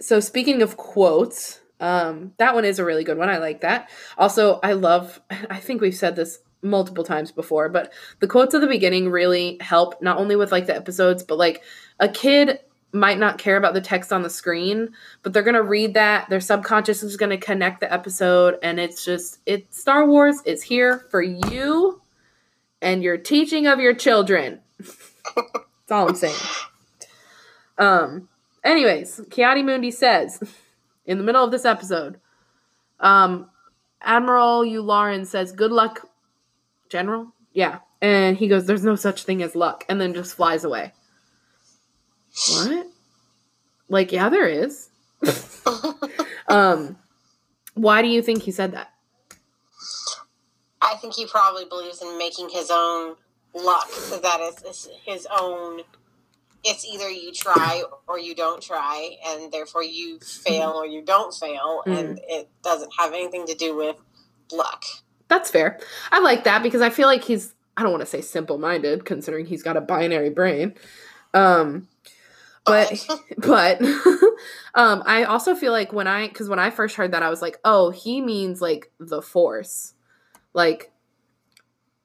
[0.00, 3.28] so speaking of quotes, um that one is a really good one.
[3.28, 3.90] I like that.
[4.16, 8.62] Also, I love I think we've said this multiple times before, but the quotes at
[8.62, 11.62] the beginning really help not only with like the episodes, but like
[11.98, 12.60] a kid
[12.92, 14.90] might not care about the text on the screen,
[15.22, 16.28] but they're going to read that.
[16.28, 20.62] Their subconscious is going to connect the episode and it's just, it's Star Wars is
[20.62, 22.02] here for you
[22.82, 24.60] and your teaching of your children.
[24.78, 26.34] That's all I'm saying.
[27.78, 28.28] Um
[28.64, 30.42] anyways, Ki-Adi-Mundi says
[31.06, 32.20] in the middle of this episode,
[32.98, 33.48] um
[34.02, 36.08] Admiral Yularen says, "Good luck,
[36.88, 40.64] General." Yeah, And he goes, There's no such thing as luck, and then just flies
[40.64, 40.92] away.
[42.50, 42.86] What?
[43.88, 44.88] Like, yeah, there is.
[46.48, 46.96] um,
[47.74, 48.92] why do you think he said that?
[50.82, 53.16] I think he probably believes in making his own
[53.54, 53.88] luck.
[54.22, 55.82] That is, is his own.
[56.64, 61.34] It's either you try or you don't try, and therefore you fail or you don't
[61.34, 61.98] fail, Mm.
[61.98, 63.96] and it doesn't have anything to do with
[64.52, 64.84] luck.
[65.28, 65.78] That's fair.
[66.10, 69.04] I like that because I feel like he's I don't want to say simple minded
[69.04, 70.74] considering he's got a binary brain.
[71.32, 71.88] Um
[72.70, 73.82] but but
[74.74, 77.42] um I also feel like when I cuz when I first heard that I was
[77.42, 79.94] like, "Oh, he means like the force."
[80.52, 80.92] Like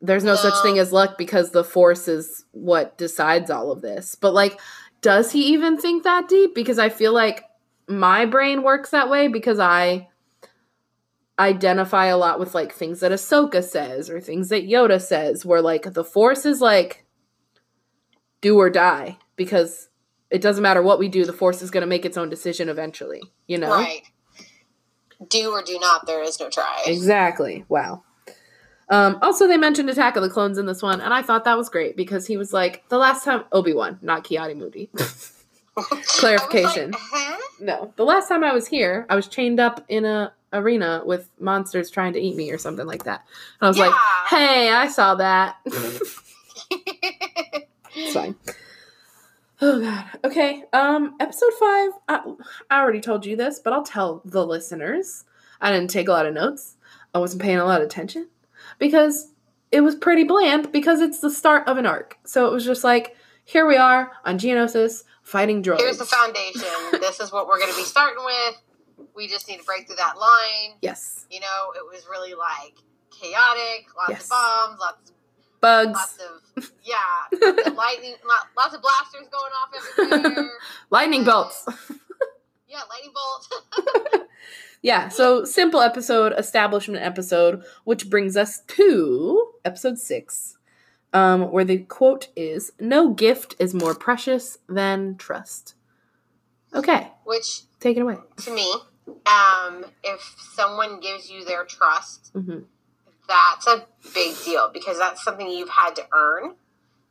[0.02, 4.16] there's no, such thing as luck because the force is what decides all of this.
[4.16, 4.60] But like
[5.02, 7.44] does he even think that deep because I feel like
[7.88, 10.10] my brain works that way because I
[11.38, 15.62] identify a lot with like things that Ahsoka says or things that Yoda says, where
[15.62, 17.06] like the Force is like
[18.42, 19.90] do or die because
[20.36, 22.68] it doesn't matter what we do, the Force is going to make its own decision
[22.68, 23.22] eventually.
[23.48, 24.02] You know, Right.
[25.30, 26.84] Do or do not, there is no try.
[26.86, 27.64] exactly.
[27.70, 28.04] Wow.
[28.90, 31.58] Um, also, they mentioned Attack of the Clones in this one, and I thought that
[31.58, 34.90] was great because he was like the last time Obi Wan, not Ki-Adi Moody.
[35.76, 36.92] Clarification.
[36.92, 37.38] Like, huh?
[37.62, 41.30] No, the last time I was here, I was chained up in a arena with
[41.40, 43.24] monsters trying to eat me or something like that.
[43.60, 43.94] And I was like,
[44.28, 45.56] "Hey, I saw that."
[47.96, 48.36] it's fine.
[49.62, 50.06] Oh god.
[50.24, 50.64] Okay.
[50.74, 51.90] Um, episode five.
[52.10, 52.34] I,
[52.70, 55.24] I already told you this, but I'll tell the listeners.
[55.62, 56.76] I didn't take a lot of notes.
[57.14, 58.28] I wasn't paying a lot of attention
[58.80, 59.32] because
[59.72, 62.18] it was pretty bland because it's the start of an arc.
[62.26, 63.16] So it was just like,
[63.46, 65.80] here we are on Geonosis fighting droids.
[65.80, 66.68] Here's the foundation.
[67.00, 69.08] this is what we're going to be starting with.
[69.16, 70.78] We just need to break through that line.
[70.82, 71.26] Yes.
[71.32, 72.76] You know, it was really like
[73.12, 74.24] chaotic, lots Yes.
[74.26, 75.12] of bombs, lots,
[75.66, 75.98] Bugs.
[76.00, 76.96] lots of yeah,
[77.42, 78.16] lots of lightning,
[78.56, 80.50] lots of blasters going off everywhere.
[80.90, 81.66] Lightning bolts.
[82.68, 83.14] yeah, lightning
[84.14, 84.22] bolt.
[84.82, 90.58] Yeah, so simple episode, establishment episode, which brings us to episode six,
[91.12, 95.74] um, where the quote is No gift is more precious than trust.
[96.74, 98.18] Okay, Which take it away.
[98.44, 98.72] to me,
[99.26, 100.22] um, if
[100.54, 102.60] someone gives you their trust, hmm
[103.28, 106.56] that's a big deal because that's something you've had to earn.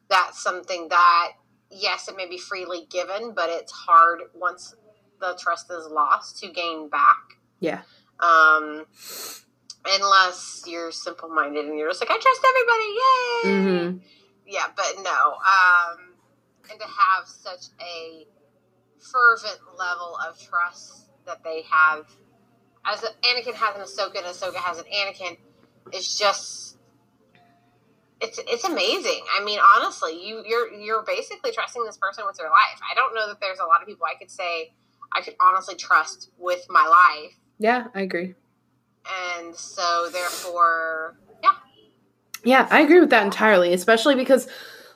[0.09, 1.33] That's something that,
[1.71, 4.75] yes, it may be freely given, but it's hard once
[5.21, 7.39] the trust is lost to gain back.
[7.61, 7.83] Yeah.
[8.21, 8.87] Um,
[9.87, 13.93] unless you're simple minded and you're just like, I trust everybody, yay!
[13.93, 13.99] hmm
[14.47, 15.33] Yeah, but no.
[15.33, 16.15] Um,
[16.71, 18.27] and to have such a
[19.01, 22.07] fervent level of trust that they have,
[22.85, 25.37] as Anakin has an Ahsoka and Ahsoka has an Anakin,
[25.93, 26.77] it's just
[28.21, 29.23] it's it's amazing.
[29.39, 32.81] I mean, honestly, you you're you're basically trusting this person with your life.
[32.91, 34.73] I don't know that there's a lot of people I could say
[35.13, 38.35] I could honestly trust with my life, Yeah, I agree.
[39.37, 41.53] and so therefore, yeah,
[42.43, 44.49] Yeah, I agree with that entirely, especially because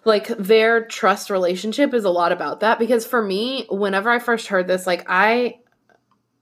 [0.04, 4.46] like their trust relationship is a lot about that because for me, whenever I first
[4.48, 5.58] heard this, like I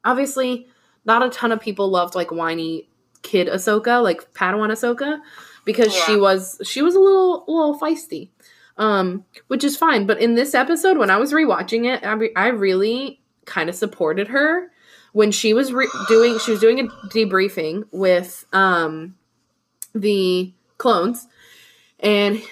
[0.04, 0.68] obviously
[1.04, 2.88] not a ton of people loved like whiny
[3.26, 5.20] kid Ahsoka, like Padawan Ahsoka,
[5.64, 8.30] because she was she was a little a little feisty.
[8.78, 12.32] Um, which is fine, but in this episode when I was rewatching it, I, re-
[12.36, 14.70] I really kind of supported her
[15.16, 19.14] when she was re- doing she was doing a debriefing with um
[19.94, 21.26] the clones
[22.00, 22.42] and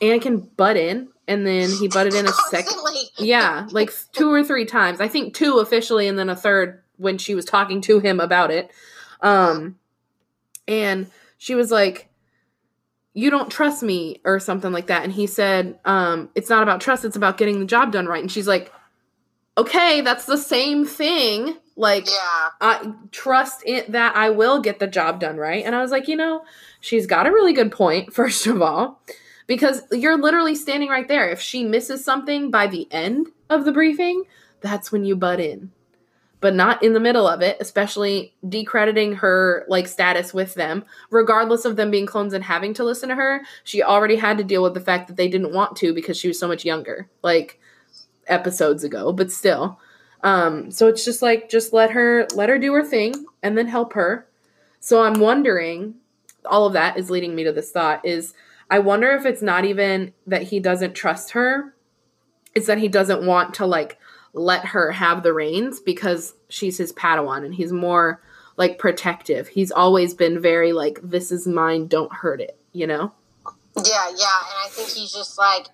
[0.00, 2.74] Anakin butt in and then he butted in a second
[3.18, 5.02] yeah like two or three times.
[5.02, 8.50] I think two officially and then a third when she was talking to him about
[8.50, 8.70] it.
[9.20, 9.76] Um
[10.68, 12.08] and she was like
[13.14, 16.80] you don't trust me or something like that and he said um it's not about
[16.80, 18.72] trust it's about getting the job done right and she's like
[19.56, 24.88] okay that's the same thing like Yeah, I trust it that I will get the
[24.88, 25.64] job done right.
[25.64, 26.44] And I was like, you know,
[26.80, 29.00] she's got a really good point, first of all,
[29.46, 31.30] because you're literally standing right there.
[31.30, 34.24] If she misses something by the end of the briefing,
[34.60, 35.70] that's when you butt in.
[36.40, 41.64] But not in the middle of it, especially decrediting her like status with them, regardless
[41.64, 43.42] of them being clones and having to listen to her.
[43.64, 46.28] She already had to deal with the fact that they didn't want to because she
[46.28, 47.58] was so much younger, like
[48.28, 49.80] episodes ago, but still.
[50.22, 53.66] Um, so it's just like just let her let her do her thing and then
[53.66, 54.26] help her.
[54.80, 55.94] So I'm wondering,
[56.44, 58.34] all of that is leading me to this thought is
[58.70, 61.74] I wonder if it's not even that he doesn't trust her.
[62.54, 63.98] It's that he doesn't want to like
[64.38, 68.22] let her have the reins because she's his Padawan and he's more
[68.56, 69.48] like protective.
[69.48, 73.12] He's always been very like, this is mine, don't hurt it, you know?
[73.76, 75.66] Yeah, yeah, and I think he's just like,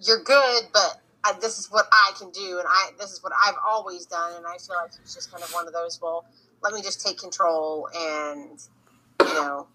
[0.00, 3.32] you're good, but I, this is what I can do, and I this is what
[3.44, 6.00] I've always done, and I feel like he's just kind of one of those.
[6.00, 6.24] Well,
[6.62, 8.60] let me just take control, and
[9.20, 9.66] you know.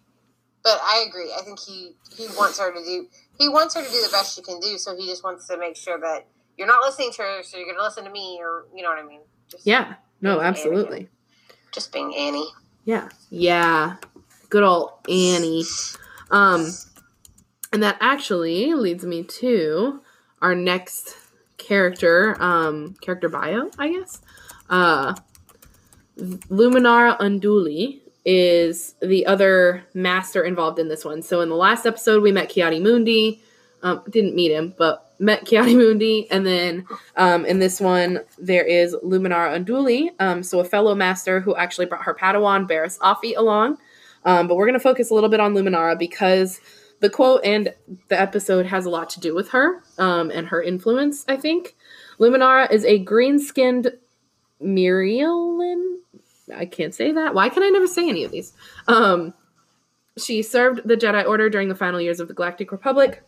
[0.63, 1.31] But I agree.
[1.37, 4.35] I think he he wants her to do he wants her to do the best
[4.35, 4.77] she can do.
[4.77, 6.25] So he just wants to make sure that
[6.57, 8.89] you're not listening to her, so you're going to listen to me, or you know
[8.89, 9.21] what I mean.
[9.49, 9.95] Just yeah.
[10.21, 10.97] No, absolutely.
[10.97, 11.09] Annie.
[11.71, 12.47] Just being Annie.
[12.85, 13.09] Yeah.
[13.29, 13.95] Yeah.
[14.49, 15.63] Good old Annie.
[16.31, 16.71] Um,
[17.71, 20.01] and that actually leads me to
[20.41, 21.17] our next
[21.57, 24.21] character, um, character bio, I guess.
[24.69, 25.15] Uh,
[26.17, 31.21] Luminara Unduli is the other master involved in this one.
[31.21, 33.41] So in the last episode, we met Ki-Adi-Mundi.
[33.81, 36.29] Um, didn't meet him, but met Ki-Adi-Mundi.
[36.31, 41.39] And then um, in this one, there is Luminara Unduli, um, so a fellow master
[41.39, 43.77] who actually brought her Padawan, Barriss Offee, along.
[44.25, 46.61] Um, but we're going to focus a little bit on Luminara because
[47.01, 47.73] the quote and
[48.07, 51.75] the episode has a lot to do with her um, and her influence, I think.
[52.19, 53.91] Luminara is a green skinned
[54.61, 55.93] Mirialan
[56.55, 57.33] I can't say that.
[57.33, 58.53] Why can I never say any of these?
[58.87, 59.33] Um,
[60.17, 63.23] she served the Jedi Order during the final years of the Galactic Republic,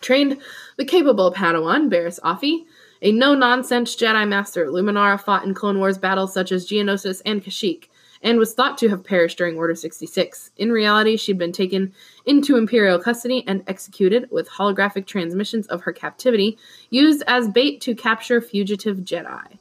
[0.00, 0.38] trained
[0.76, 2.64] the capable Padawan, Barriss Offee,
[3.02, 4.66] a no nonsense Jedi Master.
[4.66, 7.88] Luminara fought in Clone Wars battles such as Geonosis and Kashyyyk,
[8.22, 10.50] and was thought to have perished during Order 66.
[10.56, 11.92] In reality, she'd been taken
[12.26, 16.58] into Imperial custody and executed with holographic transmissions of her captivity,
[16.90, 19.58] used as bait to capture fugitive Jedi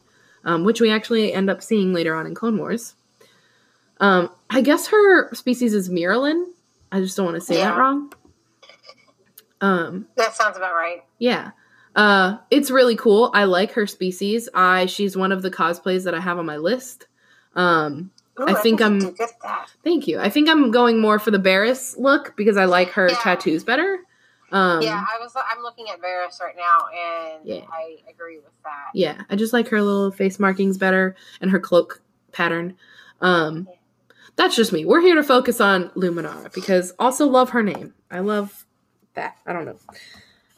[0.47, 2.95] um, which we actually end up seeing later on in Clone Wars.
[3.99, 6.45] Um, I guess her species is Mirialan.
[6.91, 7.71] I just don't want to say yeah.
[7.71, 8.13] that wrong.
[9.61, 11.03] Um, that sounds about right.
[11.19, 11.51] Yeah.
[11.95, 13.31] Uh, it's really cool.
[13.33, 14.47] I like her species.
[14.53, 17.07] I she's one of the cosplays that I have on my list.
[17.55, 19.15] Um, Ooh, I, think I am
[19.83, 20.19] Thank you.
[20.19, 23.15] I think I'm going more for the Barriss look because I like her yeah.
[23.15, 23.99] tattoos better.
[24.51, 25.33] Um, yeah, I was.
[25.35, 27.65] I'm looking at Barriss right now, and yeah.
[27.69, 28.91] I agree with that.
[28.93, 32.77] Yeah, I just like her little face markings better and her cloak pattern.
[33.19, 33.75] Um, yeah.
[34.37, 34.85] That's just me.
[34.85, 37.95] We're here to focus on Luminara because also love her name.
[38.11, 38.66] I love
[39.17, 39.37] that.
[39.45, 39.77] I don't know.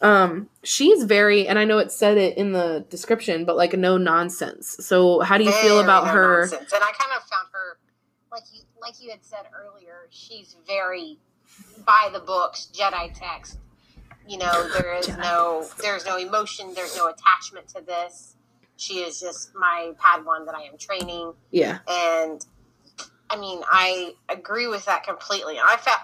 [0.02, 3.98] Um, she's very, and I know it said it in the description, but like no
[3.98, 4.78] nonsense.
[4.80, 6.40] So how do you very feel about no her?
[6.42, 6.72] Nonsense.
[6.72, 7.78] And I kind of found her,
[8.32, 11.18] like you, like you had said earlier, she's very
[11.86, 13.58] by the books, Jedi text
[14.30, 18.36] you know, there is no there's no emotion, there's no attachment to this.
[18.78, 21.34] She is just my Padawan that I am training.
[21.52, 21.80] Yeah.
[21.90, 22.46] And
[23.30, 25.58] I mean, I agree with that completely.
[25.60, 26.00] I found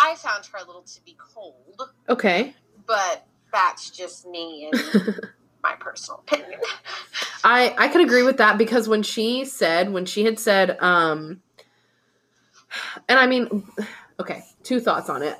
[0.00, 1.90] I found her a little to be cold.
[2.08, 2.54] Okay.
[2.86, 5.20] But that's just me and
[5.62, 6.60] my personal opinion.
[7.44, 11.42] I I could agree with that because when she said when she had said um
[13.08, 13.64] and I mean
[14.18, 15.36] okay, two thoughts on it.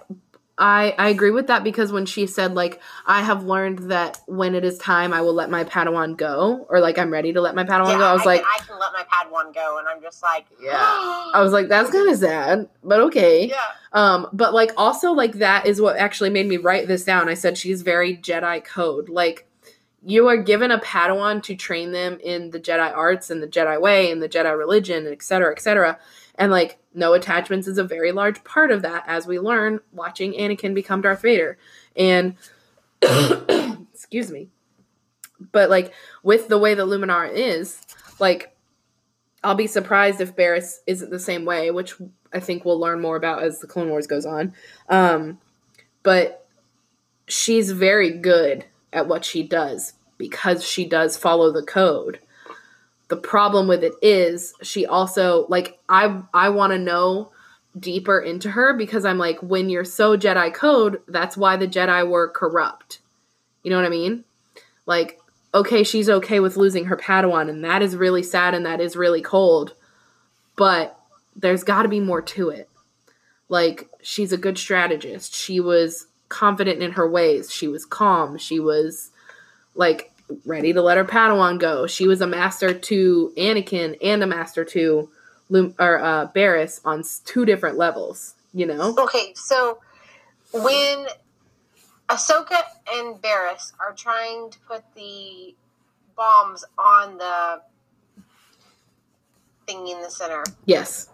[0.60, 4.54] I, I agree with that because when she said like I have learned that when
[4.54, 7.54] it is time I will let my Padawan go or like I'm ready to let
[7.54, 8.04] my Padawan yeah, go.
[8.04, 10.44] I was I like can, I can let my Padawan go and I'm just like
[10.62, 10.74] yeah.
[10.76, 13.48] I was like that's kind of sad, but okay.
[13.48, 13.56] Yeah.
[13.94, 17.30] Um, but like also like that is what actually made me write this down.
[17.30, 19.08] I said she's very Jedi code.
[19.08, 19.48] Like
[20.02, 23.80] you are given a Padawan to train them in the Jedi arts and the Jedi
[23.80, 25.98] way and the Jedi religion, et cetera, et cetera.
[26.40, 30.32] And like no attachments is a very large part of that as we learn watching
[30.32, 31.58] Anakin become Darth Vader.
[31.94, 32.34] And
[33.92, 34.48] excuse me.
[35.52, 37.78] But like with the way the Luminara is,
[38.18, 38.56] like
[39.44, 41.94] I'll be surprised if Barriss isn't the same way, which
[42.32, 44.54] I think we'll learn more about as the Clone Wars goes on.
[44.88, 45.38] Um,
[46.02, 46.46] but
[47.26, 48.64] she's very good
[48.94, 52.20] at what she does because she does follow the code.
[53.10, 57.32] The problem with it is she also like I I want to know
[57.78, 62.08] deeper into her because I'm like when you're so Jedi code, that's why the Jedi
[62.08, 63.00] were corrupt.
[63.64, 64.24] You know what I mean?
[64.86, 65.18] Like
[65.52, 68.94] okay, she's okay with losing her Padawan and that is really sad and that is
[68.94, 69.74] really cold.
[70.54, 70.96] But
[71.34, 72.68] there's got to be more to it.
[73.48, 75.34] Like she's a good strategist.
[75.34, 77.52] She was confident in her ways.
[77.52, 78.38] She was calm.
[78.38, 79.10] She was
[79.74, 80.12] like
[80.44, 81.86] ready to let her Padawan go.
[81.86, 85.08] She was a master to Anakin and a master to
[85.48, 88.34] Lum- or uh, Barriss on two different levels.
[88.52, 88.94] You know.
[88.98, 89.78] Okay, so
[90.52, 91.06] when
[92.08, 92.60] Ahsoka
[92.92, 95.54] and Barriss are trying to put the
[96.16, 97.62] bombs on the
[99.66, 100.42] thing in the center.
[100.64, 101.08] Yes.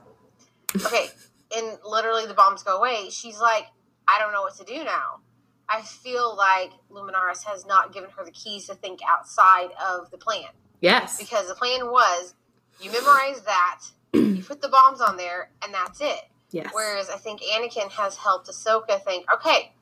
[0.74, 1.08] Okay,
[1.54, 3.10] and literally the bombs go away.
[3.10, 3.66] She's like,
[4.08, 5.20] I don't know what to do now.
[5.68, 10.18] I feel like Luminaris has not given her the keys to think outside of the
[10.18, 10.44] plan.
[10.80, 11.18] Yes.
[11.18, 12.34] Because the plan was
[12.80, 13.80] you memorize that,
[14.12, 16.20] you put the bombs on there, and that's it.
[16.50, 16.70] Yes.
[16.72, 19.72] Whereas I think Anakin has helped Ahsoka think, okay,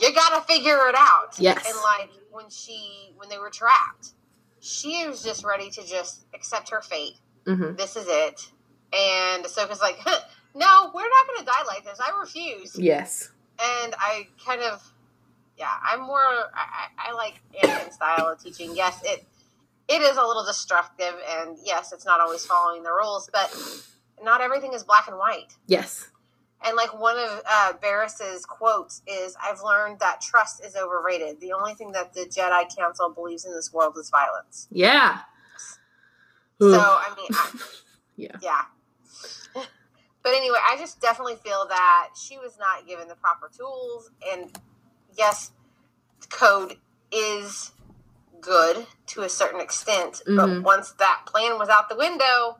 [0.00, 1.38] you gotta figure it out.
[1.38, 1.64] Yes.
[1.66, 4.10] And like when she when they were trapped,
[4.60, 7.14] she was just ready to just accept her fate.
[7.46, 8.50] hmm This is it.
[8.92, 9.98] And Ahsoka's like,
[10.54, 12.00] no, we're not gonna die like this.
[12.00, 12.78] I refuse.
[12.78, 13.30] Yes.
[13.62, 14.82] And I kind of
[15.58, 18.74] yeah, I'm more I, I, like Anakin's style of teaching.
[18.74, 19.26] Yes, it
[19.88, 23.54] it is a little destructive and yes, it's not always following the rules, but
[24.22, 25.54] not everything is black and white.
[25.66, 26.08] Yes.
[26.64, 31.40] And like one of uh, Barriss's quotes is, "I've learned that trust is overrated.
[31.40, 35.20] The only thing that the Jedi Council believes in this world is violence." Yeah.
[36.60, 36.74] So Ooh.
[36.74, 37.58] I mean, I,
[38.16, 38.36] Yeah.
[38.42, 38.60] yeah.
[40.22, 44.56] But anyway, I just definitely feel that she was not given the proper tools, and
[45.16, 45.52] yes,
[46.28, 46.76] code
[47.10, 47.72] is
[48.40, 50.36] good to a certain extent, Mhm.
[50.36, 52.58] but once that plan was out the window.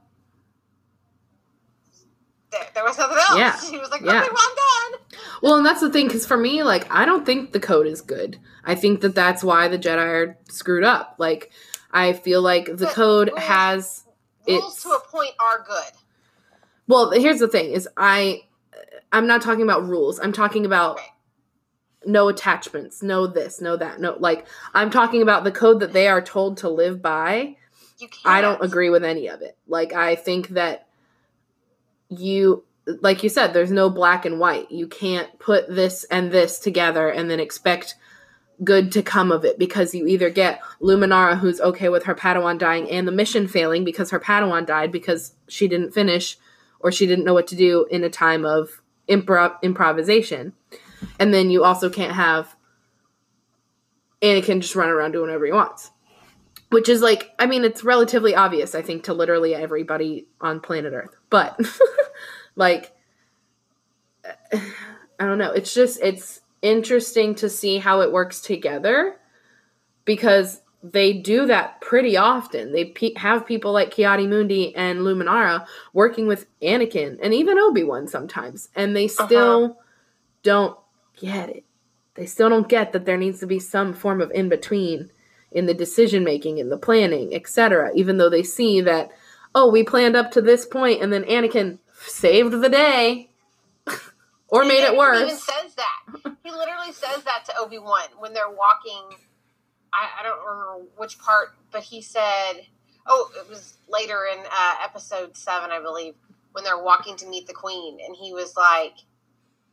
[2.50, 3.38] There, there was nothing else.
[3.38, 3.56] Yeah.
[3.70, 4.22] She was like, Yeah.
[4.22, 5.00] Well, I'm done."
[5.42, 8.00] Well, and that's the thing, because for me, like, I don't think the code is
[8.00, 8.38] good.
[8.64, 11.14] I think that that's why the Jedi are screwed up.
[11.18, 11.50] Like,
[11.92, 14.04] I feel like the But code rules- has.
[14.48, 15.92] Rules It's- to a point are good.
[16.90, 18.42] Well, here's the thing: is I,
[19.12, 20.18] I'm not talking about rules.
[20.18, 20.98] I'm talking about
[22.04, 24.44] no attachments, no this, no that, no like.
[24.74, 27.56] I'm talking about the code that they are told to live by.
[28.00, 28.26] You can't.
[28.26, 29.56] I don't agree with any of it.
[29.68, 30.88] Like I think that
[32.08, 32.64] you
[33.00, 34.72] like you said there's no black and white.
[34.72, 37.94] You can't put this and this together and then expect
[38.64, 42.58] good to come of it because you either get Luminara who's okay with her Padawan
[42.58, 46.36] dying and the mission failing because her Padawan died because she didn't finish
[46.80, 50.52] or she didn't know what to do in a time of improv improvisation.
[51.18, 52.54] And then you also can't have
[54.22, 55.90] Anakin just run around doing whatever he wants.
[56.70, 60.92] Which is like i mean it's relatively obvious i think to literally everybody on planet
[60.92, 61.16] earth.
[61.28, 61.60] But
[62.56, 62.92] like
[64.52, 64.60] i
[65.18, 65.52] don't know.
[65.52, 69.16] It's just it's interesting to see how it works together
[70.04, 76.26] because they do that pretty often they pe- have people like Ki-Adi-Mundi and Luminara working
[76.26, 79.26] with Anakin and even Obi-Wan sometimes and they uh-huh.
[79.26, 79.78] still
[80.42, 80.78] don't
[81.16, 81.64] get it
[82.14, 85.10] they still don't get that there needs to be some form of in between
[85.52, 89.10] in the decision making in the planning etc even though they see that
[89.54, 93.28] oh we planned up to this point and then anakin saved the day
[94.48, 95.18] or made it worse.
[95.18, 96.36] He even says that.
[96.42, 99.18] He literally says that to Obi Wan when they're walking.
[99.92, 102.66] I, I don't remember which part, but he said,
[103.06, 106.14] "Oh, it was later in uh, episode seven, I believe,
[106.52, 108.94] when they're walking to meet the Queen," and he was like,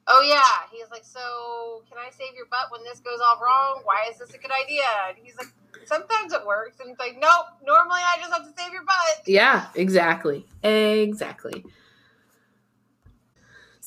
[0.08, 3.40] "Oh yeah," he was like, "So can I save your butt when this goes all
[3.44, 3.82] wrong?
[3.84, 5.54] Why is this a good idea?" And he's like,
[5.86, 9.28] "Sometimes it works," and it's like, "Nope, normally I just have to save your butt."
[9.28, 11.64] yeah exactly exactly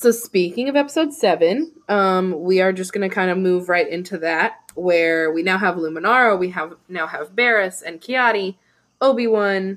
[0.00, 3.86] so speaking of episode 7 um we are just going to kind of move right
[3.86, 8.58] into that where we now have luminara we have now have Barriss and Ki-Adi,
[9.02, 9.76] obi-wan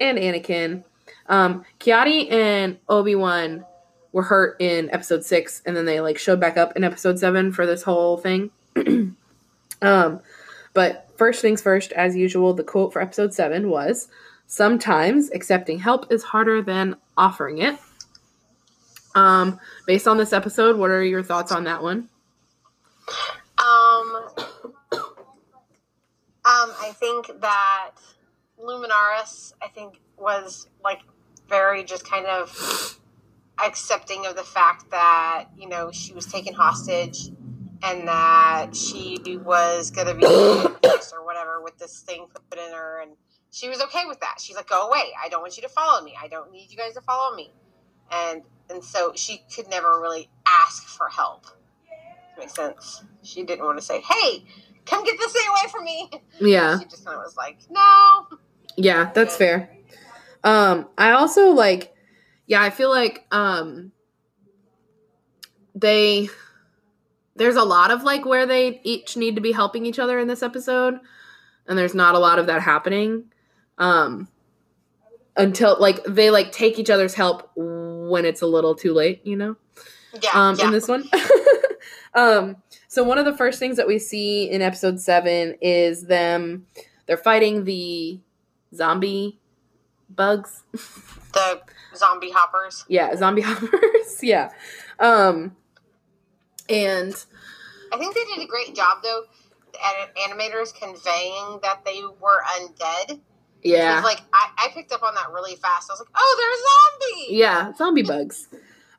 [0.00, 0.82] and anakin.
[1.26, 3.66] Um Ki-Adi and obi-wan
[4.12, 7.52] were hurt in episode 6 and then they like showed back up in episode 7
[7.52, 8.50] for this whole thing.
[9.82, 10.20] Um
[10.72, 14.08] but first things first as usual the quote for episode 7 was
[14.46, 17.78] sometimes accepting help is harder than offering it
[19.14, 22.08] um based on this episode what are your thoughts on that one
[23.58, 24.24] Um,
[26.44, 27.90] um, I think that
[28.58, 31.00] Luminaris, I think, was like
[31.48, 32.98] very just kind of
[33.62, 37.28] accepting of the fact that you know she was taken hostage
[37.82, 40.24] and that she was gonna be
[41.12, 43.12] or whatever with this thing put in her, and
[43.50, 44.36] she was okay with that.
[44.40, 45.12] She's like, "Go away!
[45.22, 46.14] I don't want you to follow me.
[46.20, 47.52] I don't need you guys to follow me,"
[48.10, 51.46] and and so she could never really ask for help.
[52.38, 53.02] Makes sense.
[53.22, 54.44] She didn't want to say, "Hey,
[54.86, 58.26] come get this thing away from me." yeah She just kind of was like, "No."
[58.76, 59.68] yeah that's fair
[60.44, 61.92] um i also like
[62.46, 63.92] yeah i feel like um
[65.74, 66.28] they
[67.36, 70.28] there's a lot of like where they each need to be helping each other in
[70.28, 70.98] this episode
[71.66, 73.24] and there's not a lot of that happening
[73.78, 74.28] um
[75.36, 77.50] until like they like take each other's help
[78.10, 79.56] when it's a little too late you know
[80.22, 80.66] Yeah, um yeah.
[80.66, 81.04] in this one
[82.14, 82.56] um
[82.88, 86.66] so one of the first things that we see in episode 7 is them
[87.06, 88.20] they're fighting the
[88.74, 89.38] zombie
[90.08, 90.62] bugs
[91.32, 91.60] the
[91.96, 92.84] zombie hoppers.
[92.88, 94.50] yeah zombie hoppers yeah
[94.98, 95.56] um
[96.68, 97.24] and
[97.92, 99.22] I think they did a great job though.
[99.72, 103.18] The animators conveying that they were undead.
[103.62, 105.90] Yeah like I, I picked up on that really fast.
[105.90, 108.48] I was like, "Oh, they're zombies." yeah zombie bugs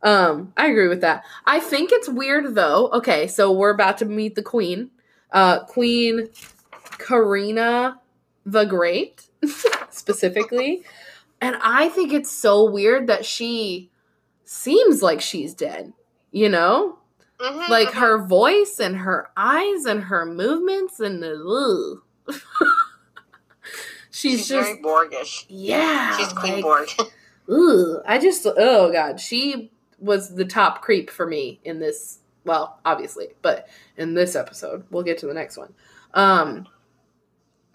[0.04, 1.24] Um, I agree with that.
[1.46, 2.90] I think it's weird though.
[2.92, 4.90] Okay, so we're about to meet the queen.
[5.32, 6.30] Uh Queen
[6.98, 8.00] Karina
[8.46, 9.28] the Great
[9.90, 10.84] specifically.
[11.40, 13.90] And I think it's so weird that she
[14.46, 15.94] seems like she's dead,
[16.32, 16.98] you know?
[17.40, 17.94] Mhm, Like mhm.
[18.00, 22.02] her voice and her eyes and her movements and the.
[24.12, 25.46] she's, She's just very Borgish.
[25.48, 26.18] yeah.
[26.18, 26.90] She's Queen like, Borg.
[27.50, 32.20] Ugh, I just oh god, she was the top creep for me in this.
[32.46, 35.74] Well, obviously, but in this episode, we'll get to the next one.
[36.14, 36.68] Um,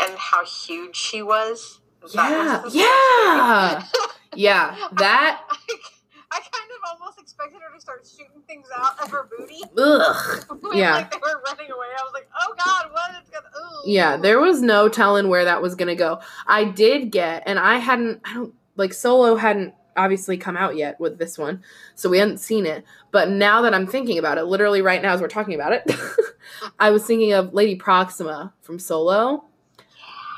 [0.00, 1.80] and how huge she was.
[2.14, 3.84] yeah, was yeah,
[4.34, 4.76] yeah.
[4.92, 5.42] That
[6.32, 9.62] I, kind of almost expected her to start shooting things out of her booty.
[9.78, 10.94] ugh, when, Yeah.
[10.94, 11.86] like they were running away.
[11.98, 13.46] I was like, oh god, what is gonna?
[13.56, 13.82] Ooh.
[13.90, 14.16] yeah.
[14.16, 16.20] There was no telling where that was gonna go.
[16.46, 18.20] I did get, and I hadn't.
[18.24, 21.62] I don't like Solo hadn't obviously come out yet with this one,
[21.94, 22.84] so we hadn't seen it.
[23.12, 25.90] But now that I'm thinking about it, literally right now as we're talking about it,
[26.78, 29.44] I was thinking of Lady Proxima from Solo.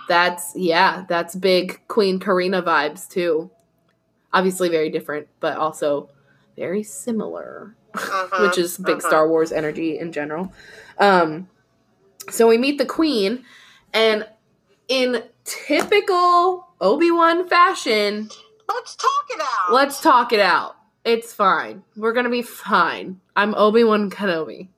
[0.09, 3.51] That's yeah, that's big Queen Karina vibes too.
[4.33, 6.11] Obviously very different, but also
[6.57, 9.03] very similar, Mhm, which is big mhm.
[9.03, 10.53] Star Wars energy in general.
[10.99, 11.49] Um
[12.31, 13.45] so we meet the queen
[13.95, 14.27] and
[14.89, 18.29] in typical Obi-Wan fashion,
[18.69, 19.73] Let's talk it out.
[19.73, 20.77] let's talk it out.
[21.05, 21.83] It's fine.
[21.97, 23.21] We're going to be fine.
[23.35, 24.69] I'm Obi-Wan Kenobi.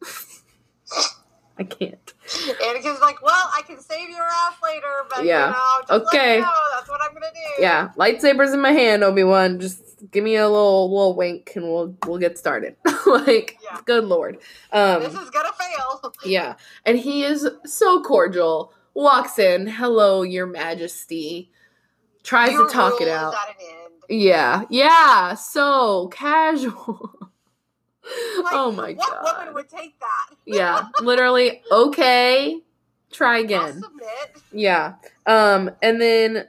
[1.58, 1.98] I can't.
[2.30, 5.46] Anakin's like, well, I can save your ass later, but Yeah.
[5.46, 6.40] you know, just Okay.
[6.40, 6.52] know.
[6.74, 7.62] That's what I'm gonna do.
[7.62, 9.58] Yeah, lightsabers in my hand, Obi Wan.
[9.60, 12.76] Just give me a little little wink, and we'll we'll get started.
[13.06, 13.78] like, Yeah.
[13.84, 14.38] good lord.
[14.72, 16.12] Um, This is gonna fail.
[16.24, 16.54] yeah,
[16.84, 18.72] and he is so cordial.
[18.94, 21.50] Walks in, hello, Your Majesty.
[22.22, 23.34] Tries Your to talk it out.
[23.34, 23.92] at an end.
[24.08, 27.12] Yeah, yeah, so casual.
[28.42, 29.38] Like, oh my what god.
[29.38, 30.36] woman would take that?
[30.46, 31.62] yeah, literally.
[31.70, 32.60] Okay,
[33.12, 33.82] try again.
[33.82, 34.42] submit.
[34.52, 34.94] Yeah.
[35.26, 36.48] Um and then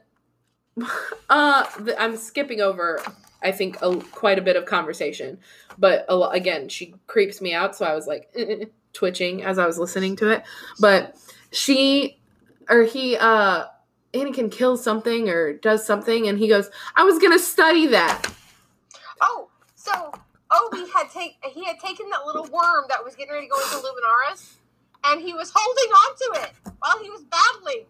[1.29, 1.65] uh
[1.99, 3.01] I'm skipping over
[3.43, 5.39] I think a, quite a bit of conversation,
[5.77, 8.33] but a again, she creeps me out so I was like
[8.93, 10.43] twitching as I was listening to it.
[10.79, 11.17] But
[11.51, 12.19] she
[12.69, 13.65] or he uh
[14.13, 18.31] Anakin kills something or does something and he goes, "I was going to study that."
[19.21, 20.11] Oh, so
[20.51, 23.51] Oh, Obi had take he had taken that little worm that was getting ready to
[23.51, 24.55] go into Luminaris,
[25.05, 27.85] and he was holding on to it while he was battling.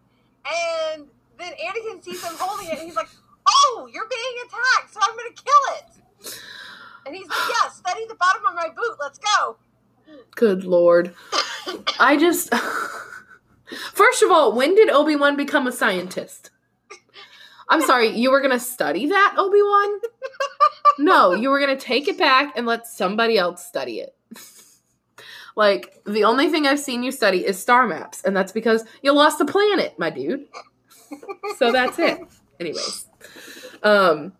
[0.46, 1.08] And
[1.38, 3.10] then Anakin sees him holding it, and he's like,
[3.48, 6.40] "Oh, you're being attacked, so I'm going to kill it."
[7.06, 8.98] And he's like, "Yeah, study the bottom of my boot.
[9.00, 9.58] Let's go."
[10.36, 11.16] Good lord.
[12.00, 12.54] I just
[13.94, 16.50] First of all, when did Obi-Wan become a scientist?
[17.72, 20.00] I'm sorry, you were going to study that, Obi-Wan?
[21.00, 24.14] No, you were going to take it back and let somebody else study it.
[25.56, 29.14] like, the only thing I've seen you study is star maps, and that's because you
[29.14, 30.48] lost the planet, my dude.
[31.58, 32.20] So that's it.
[32.60, 33.08] Anyways.
[33.84, 34.34] Um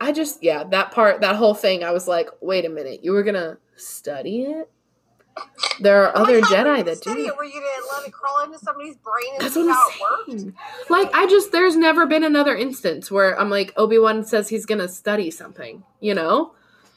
[0.00, 3.12] I just yeah, that part that whole thing I was like, wait a minute, you
[3.12, 4.70] were going to study it?
[5.80, 7.28] There are other Like, Jedi would you that study do.
[7.28, 7.36] It?
[7.36, 9.88] Were you going to let it crawl into somebody's brain and That's see what how
[10.30, 10.90] I'm it worked?
[10.90, 14.66] Like, I just, there's never been another instance where I'm like, Obi Wan says he's
[14.66, 16.54] gonna study something, you know?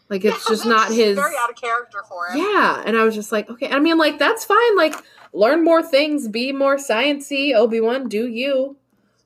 [0.09, 1.15] Like, it's Yeah, just that's not his.
[1.17, 2.37] Very out of character for him.
[2.37, 2.83] Yeah.
[2.85, 3.69] And I was just like, okay.
[3.69, 4.75] I mean, like, that's fine.
[4.77, 4.93] Like,
[5.33, 8.77] learn more things, be more sciencey, Obi Wan, do you.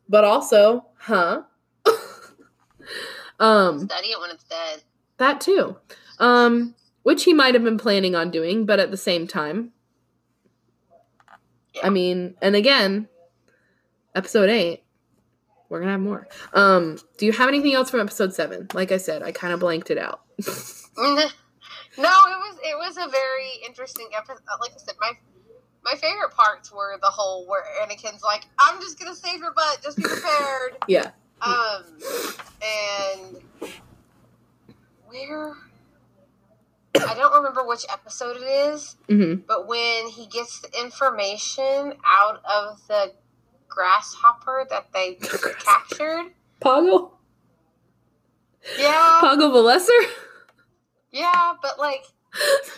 [0.09, 1.43] But also, huh?
[3.39, 4.81] um, Study it when it's dead.
[5.17, 5.75] that too.
[6.19, 9.71] Um, which he might have been planning on doing, but at the same time,
[11.83, 13.07] I mean, and again,
[14.15, 14.83] episode eight,
[15.69, 16.27] we're gonna have more.
[16.53, 18.67] Um, do you have anything else from episode seven?
[18.73, 20.21] Like I said, I kind of blanked it out.
[20.39, 20.45] no,
[20.97, 21.29] it
[21.97, 24.41] was it was a very interesting episode.
[24.59, 25.13] Like I said, my
[25.83, 29.79] my favorite parts were the whole where Anakin's like, "I'm just gonna save your butt.
[29.81, 31.11] Just be prepared." yeah.
[31.41, 31.83] um,
[32.61, 33.71] and
[35.07, 35.55] where
[36.95, 42.41] I don't remember which episode it is, hmm but when he gets the information out
[42.45, 43.13] of the
[43.69, 45.15] grasshopper that they
[45.59, 46.31] captured,
[46.61, 47.11] Poggle,
[48.77, 49.91] yeah, Poggle the Lesser.
[51.11, 52.03] yeah, but like.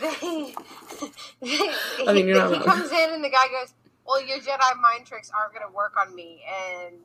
[0.01, 0.09] they,
[1.41, 1.72] they
[2.07, 2.64] I mean, you're not he wrong.
[2.66, 3.74] comes in and the guy goes,
[4.05, 6.95] "Well, your Jedi mind tricks aren't going to work on me," and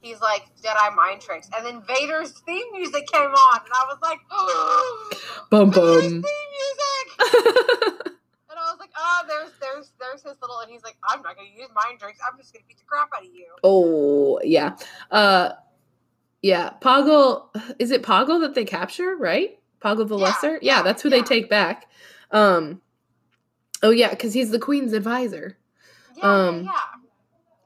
[0.00, 3.98] he's like, "Jedi mind tricks," and then Vader's theme music came on, and I was
[4.02, 5.10] like, "Oh,
[5.50, 6.22] Bum Vader's bum.
[6.22, 8.06] theme music!"
[8.50, 11.36] And I was like, "Oh, there's there's there's his little," and he's like, "I'm not
[11.36, 12.18] going to use mind tricks.
[12.28, 14.76] I'm just going to beat the crap out of you." oh yeah.
[15.10, 15.50] Uh,
[16.42, 17.44] Yeah, Poggle.
[17.78, 19.14] Is it Poggle that they capture?
[19.16, 20.52] Right, Poggle the Yeah, Lesser.
[20.54, 21.86] Yeah, yeah, that's who they take back.
[22.32, 22.80] Um.
[23.84, 25.56] Oh yeah, because he's the queen's advisor.
[26.16, 26.72] Yeah, Um, yeah.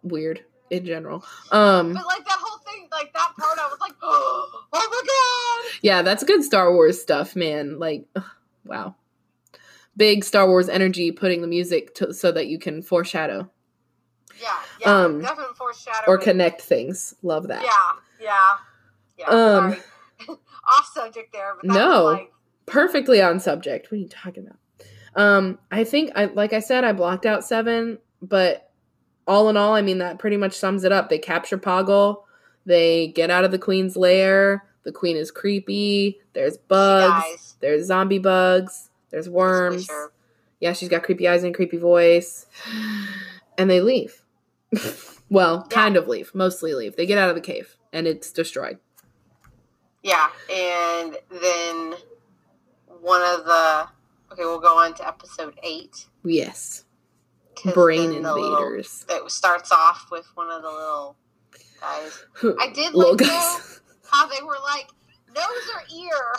[0.02, 1.24] Weird in general.
[1.52, 1.92] Um.
[1.94, 4.80] But like that whole thing, like that part, I was like, oh my
[5.70, 5.78] god.
[5.82, 7.78] Yeah, that's good Star Wars stuff, man.
[7.78, 8.24] Like, ugh,
[8.64, 8.94] wow.
[9.96, 13.48] Big Star Wars energy putting the music to, so that you can foreshadow
[14.40, 14.48] Yeah,
[14.80, 14.90] yeah.
[15.04, 16.04] Um, definite foreshadowing.
[16.08, 17.14] or connect things.
[17.22, 17.62] Love that.
[17.62, 17.70] Yeah,
[18.20, 18.56] yeah,
[19.18, 19.26] yeah.
[19.26, 19.82] Um, sorry.
[20.78, 22.04] Off subject there, but No.
[22.04, 22.30] like,
[22.66, 23.90] Perfectly on subject.
[23.92, 24.56] What are you talking about?
[25.22, 28.63] Um, I think I like I said, I blocked out seven, but
[29.26, 31.08] all in all, I mean that pretty much sums it up.
[31.08, 32.22] They capture Poggle,
[32.66, 34.64] they get out of the queen's lair.
[34.84, 36.20] The queen is creepy.
[36.34, 37.56] There's bugs.
[37.60, 38.90] There's zombie bugs.
[39.10, 39.86] There's worms.
[39.86, 40.08] Squisher.
[40.60, 42.46] Yeah, she's got creepy eyes and a creepy voice.
[43.56, 44.24] And they leave.
[45.30, 45.74] well, Yeah.
[45.76, 46.34] kind of leave.
[46.34, 46.96] Mostly leave.
[46.96, 48.78] They get out of the cave and it's destroyed.
[50.02, 51.94] Yeah, and then
[53.00, 53.86] one of the
[54.32, 56.06] okay, we'll go on to episode eight.
[56.24, 56.84] Yes.
[57.74, 59.04] Brain the little- invaders.
[59.08, 61.16] It starts off with one of the little
[61.80, 62.24] guys.
[62.60, 63.80] I did like guys.
[64.10, 64.88] how they were like
[65.34, 66.34] nose or ear.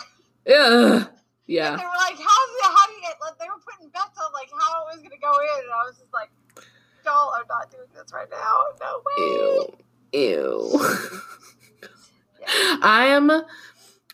[0.46, 1.08] And
[1.46, 1.76] Yeah.
[1.76, 4.32] they were like, how's it, how do you get, like, they were putting bets on,
[4.32, 5.64] like, how it was going to go in.
[5.64, 6.30] And I was just like,
[7.04, 8.64] y'all are not doing this right now.
[8.80, 10.22] No way.
[10.22, 10.80] Ew.
[10.82, 11.20] Ew.
[12.40, 12.76] Yeah.
[12.82, 13.30] I am.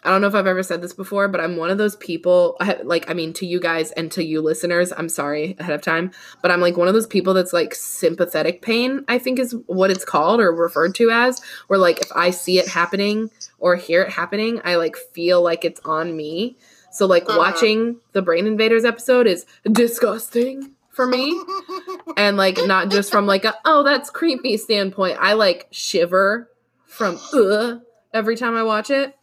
[0.05, 2.57] I don't know if I've ever said this before, but I'm one of those people.
[2.83, 6.11] Like, I mean, to you guys and to you listeners, I'm sorry ahead of time,
[6.43, 9.05] but I'm like one of those people that's like sympathetic pain.
[9.07, 11.41] I think is what it's called or referred to as.
[11.69, 15.65] Where like if I see it happening or hear it happening, I like feel like
[15.65, 16.57] it's on me.
[16.91, 17.39] So like Mhm.
[17.39, 21.41] watching the Brain Invaders episode is disgusting for me.
[22.17, 26.51] and like not just from like a oh that's creepy standpoint i like shiver
[26.87, 27.77] from uh
[28.13, 29.17] every time i watch it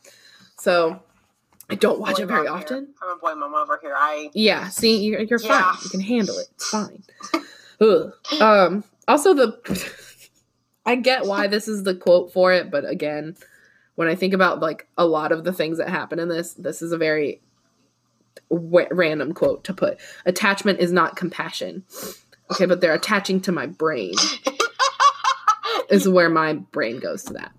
[0.60, 1.02] so
[1.70, 2.66] i don't watch it very mom here.
[2.66, 3.94] often I'm a boy mom over here.
[3.98, 5.64] I, yeah see you're, you're Yeah.
[5.72, 7.04] fine you can handle it it's fine
[7.82, 8.14] Ugh.
[8.42, 9.94] um also the
[10.86, 13.36] i get why this is the quote for it but again
[13.96, 16.82] when i think about like a lot of the things that happen in this this
[16.82, 17.42] is a very
[18.50, 21.84] w- random quote to put attachment is not compassion
[22.52, 24.14] okay but they're attaching to my brain
[25.90, 27.52] is where my brain goes to that.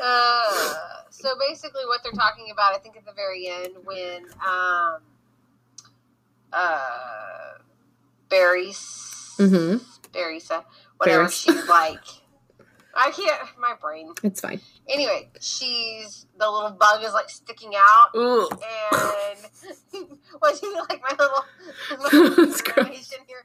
[0.00, 0.74] uh,
[1.20, 4.98] so basically what they're talking about, I think at the very end, when, um,
[6.52, 7.58] uh,
[8.28, 9.76] Barry's, hmm
[10.12, 10.64] Barrysa,
[10.96, 11.34] whatever, Barry's.
[11.34, 12.00] she's like,
[12.94, 14.12] I can't, my brain.
[14.22, 14.60] It's fine.
[14.88, 18.50] Anyway, she's the little bug is like sticking out, Ugh.
[18.52, 20.08] and
[20.42, 21.44] was he like my little,
[22.30, 22.60] little It's
[23.10, 23.44] here?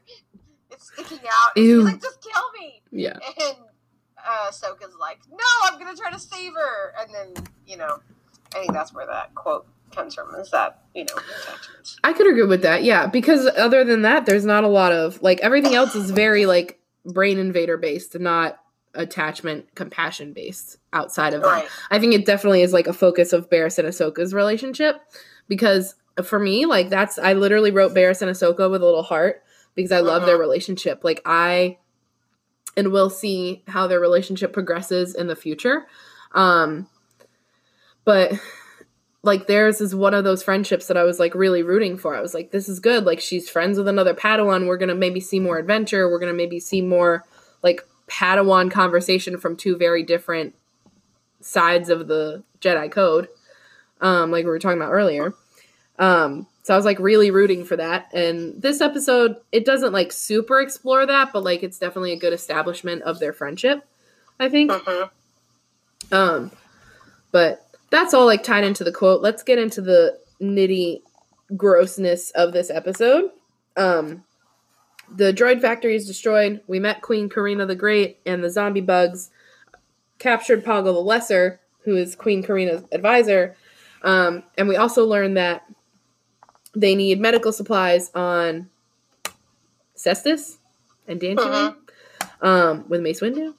[0.70, 1.56] It's sticking out.
[1.56, 1.82] Ew.
[1.82, 2.82] she's like, just kill me.
[2.90, 3.18] Yeah.
[3.40, 3.56] And
[4.26, 6.92] uh, Soka's like, no, I'm gonna try to save her.
[7.00, 7.98] And then you know,
[8.54, 10.34] I think that's where that quote comes from.
[10.36, 11.96] Is that you know attachment?
[12.02, 12.84] I could agree with that.
[12.84, 16.46] Yeah, because other than that, there's not a lot of like everything else is very
[16.46, 18.58] like brain invader based, not
[18.94, 20.78] attachment compassion based.
[20.92, 24.32] Outside of that, I think it definitely is like a focus of Barriss and Ahsoka's
[24.32, 24.96] relationship
[25.48, 29.42] because for me, like that's I literally wrote Barriss and Ahsoka with a little heart
[29.74, 30.40] because I love their Mhm.
[30.40, 31.02] relationship.
[31.02, 31.78] Like I
[32.76, 35.86] and we'll see how their relationship progresses in the future.
[36.32, 36.88] Um
[38.04, 38.32] but
[39.22, 42.14] like theirs is one of those friendships that I was like really rooting for.
[42.14, 43.04] I was like, this is good.
[43.04, 44.66] Like she's friends with another Padawan.
[44.66, 46.10] We're gonna maybe see more adventure.
[46.10, 47.24] We're gonna maybe see more
[47.62, 50.54] like Padawan conversation from two very different
[51.40, 53.28] sides of the Jedi Code.
[54.00, 55.32] Um, like we were talking about earlier.
[55.98, 58.08] Um, so I was like really rooting for that.
[58.14, 62.32] And this episode, it doesn't like super explore that, but like it's definitely a good
[62.32, 63.86] establishment of their friendship,
[64.40, 64.72] I think.
[64.72, 65.10] Mhm.
[66.10, 66.50] Um,
[67.32, 69.20] but that's all like tied into the quote.
[69.20, 71.02] Let's get into the nitty
[71.54, 73.30] grossness of this episode.
[73.76, 74.24] Um,
[75.14, 76.62] the droid factory is destroyed.
[76.66, 79.28] We met Queen Karina the Great, and the zombie bugs
[80.18, 83.54] captured Poggle the Lesser, who is Queen Karina's advisor.
[84.02, 85.64] Um, and we also learned that
[86.74, 88.68] they need medical supplies on
[89.96, 90.58] Cestus
[91.06, 91.76] and Dantooine
[92.40, 93.54] um, with Mace Windu.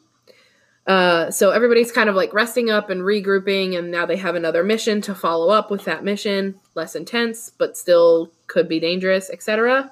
[0.87, 4.63] Uh, so everybody's kind of like resting up and regrouping, and now they have another
[4.63, 6.59] mission to follow up with that mission.
[6.75, 9.91] Less intense, but still could be dangerous, etc.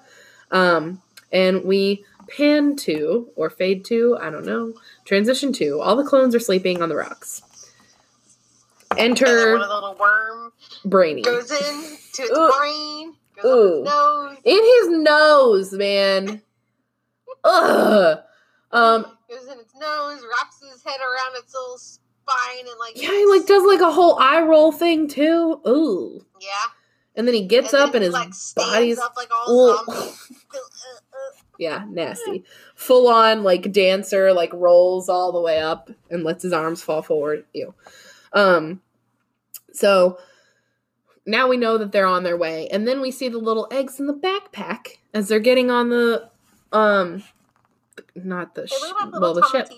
[0.52, 1.02] Um,
[1.32, 5.82] and we pan to or fade to, I don't know, transition to.
[5.82, 7.42] All the clones are sleeping on the rocks.
[8.96, 10.54] Enter one of the little worm
[10.86, 12.52] Brainy goes in to its Ooh.
[12.60, 13.84] brain, goes Ooh.
[13.84, 16.42] nose, in his nose, man.
[17.44, 18.20] Ugh.
[18.72, 23.10] Um, goes in its nose, wraps his head around its little spine and like Yeah,
[23.10, 25.62] he like does like a whole eye roll thing too.
[25.68, 26.26] Ooh.
[26.40, 26.48] yeah.
[27.16, 30.32] And then he gets And up and his like body's up like all zombies.
[30.56, 32.44] Uh, uh, yeah, nasty.
[32.76, 37.02] Full on like dancer, like rolls all the way up and lets his arms fall
[37.02, 37.46] forward.
[37.54, 37.74] Ew.
[38.34, 38.82] Um
[39.72, 40.18] so
[41.26, 42.68] now we know that they're on their way.
[42.70, 46.30] And then we see the little eggs in the backpack as they're getting on the
[46.72, 47.24] um
[48.16, 49.70] not the sh- like well little the ship.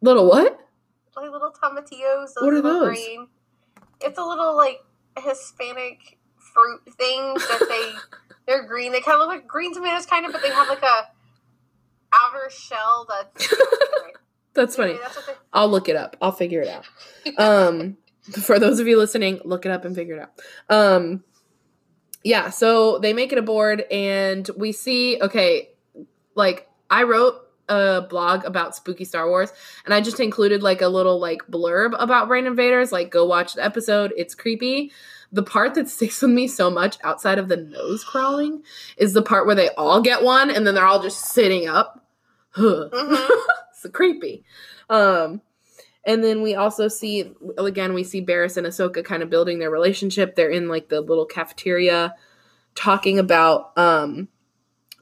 [0.00, 0.58] Little what?
[1.16, 2.32] Like little tomatillos.
[2.38, 2.88] What are those?
[2.88, 3.28] Green.
[4.00, 4.84] It's a little like
[5.18, 7.92] Hispanic fruit thing that they
[8.46, 8.92] they're green.
[8.92, 11.08] They kind of look like green tomatoes, kind of, but they have like a
[12.12, 13.54] outer shell that's.
[14.54, 14.94] That's funny.
[14.94, 15.18] That's
[15.52, 16.16] I'll look it up.
[16.22, 16.86] I'll figure it out.
[17.38, 17.98] Um,
[18.42, 20.74] for those of you listening, look it up and figure it out.
[20.74, 21.24] Um,
[22.22, 25.20] yeah, so they make it aboard, and we see.
[25.20, 25.70] Okay,
[26.34, 27.36] like I wrote
[27.68, 29.52] a blog about spooky Star Wars,
[29.84, 32.90] and I just included like a little like blurb about Brain Invaders.
[32.92, 34.12] Like, go watch the episode.
[34.16, 34.92] It's creepy.
[35.32, 38.62] The part that sticks with me so much outside of the nose crawling
[38.96, 42.02] is the part where they all get one, and then they're all just sitting up.
[42.56, 42.88] Mhm.
[43.70, 44.42] it's creepy.
[44.88, 45.42] Um,
[46.06, 49.70] and then we also see again we see Barriss and Ahsoka kind of building their
[49.70, 50.36] relationship.
[50.36, 52.14] They're in like the little cafeteria
[52.74, 54.28] talking about um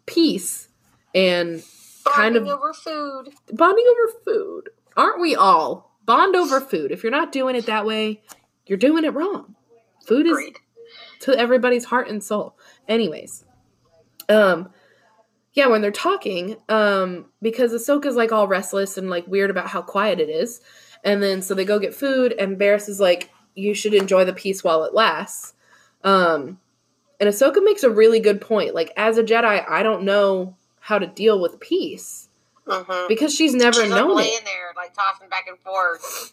[0.06, 0.68] peace
[1.14, 1.62] and
[2.04, 3.28] kind bonding of over food.
[3.52, 4.70] bonding over food.
[4.96, 5.92] Aren't we all?
[6.06, 6.90] Bond over food.
[6.90, 8.22] If you're not doing it that way,
[8.66, 9.54] you're doing it wrong.
[10.06, 10.58] Food is Agreed.
[11.20, 12.58] to everybody's heart and soul.
[12.88, 13.44] Anyways,
[14.28, 14.68] um,
[15.54, 19.80] yeah, when they're talking, um, because Ahsoka's like all restless and like weird about how
[19.80, 20.60] quiet it is,
[21.04, 24.32] and then so they go get food, and Barriss is like, "You should enjoy the
[24.32, 25.52] peace while it lasts."
[26.02, 26.58] Um,
[27.20, 28.74] and Ahsoka makes a really good point.
[28.74, 32.28] Like, as a Jedi, I don't know how to deal with peace
[32.66, 33.08] Mm-hmm.
[33.08, 34.44] because she's never She's like known laying it.
[34.46, 36.32] there, like tossing back and forth.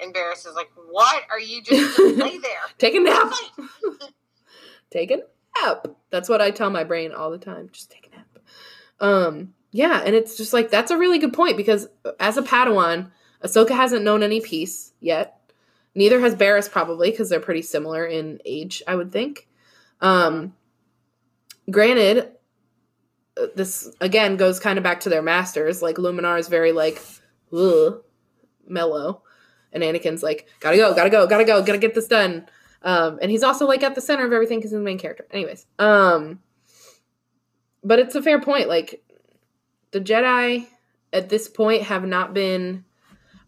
[0.00, 2.58] And Barriss is like, "What are you just, just lay there?
[2.78, 3.32] Take a nap.
[4.90, 5.18] Take a
[5.62, 5.86] nap.
[6.10, 7.68] That's what I tell my brain all the time.
[7.72, 8.38] Just take a nap.
[9.00, 11.88] Um, yeah, and it's just like that's a really good point because
[12.18, 13.10] as a Padawan,
[13.42, 15.38] Ahsoka hasn't known any peace yet.
[15.94, 19.48] Neither has Barriss probably because they're pretty similar in age, I would think.
[20.00, 20.54] Um,
[21.70, 22.30] granted,
[23.40, 25.82] uh, this again goes kind of back to their masters.
[25.82, 27.02] Like Luminar is very like,
[27.52, 28.02] ugh,
[28.66, 29.22] mellow,
[29.72, 32.46] and Anakin's like, gotta go, gotta go, gotta go, gotta get this done.
[32.82, 35.26] Um, and he's also like at the center of everything because he's the main character.
[35.32, 36.40] Anyways, um,
[37.82, 38.68] but it's a fair point.
[38.68, 39.02] Like
[39.90, 40.66] the Jedi
[41.12, 42.84] at this point have not been.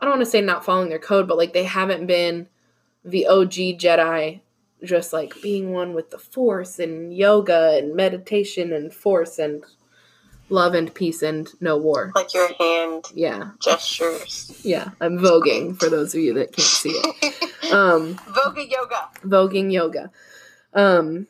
[0.01, 2.49] I don't want to say not following their code, but like they haven't been
[3.05, 4.41] the OG Jedi,
[4.83, 9.63] just like being one with the Force and yoga and meditation and Force and
[10.49, 12.13] love and peace and no war.
[12.15, 14.59] Like your hand Yeah, gestures.
[14.65, 14.91] yeah.
[15.01, 17.35] I'm voguing for those of you that can't see it.
[17.71, 19.09] Um, Voga yoga.
[19.23, 20.11] voguing yoga.
[20.75, 21.29] Um,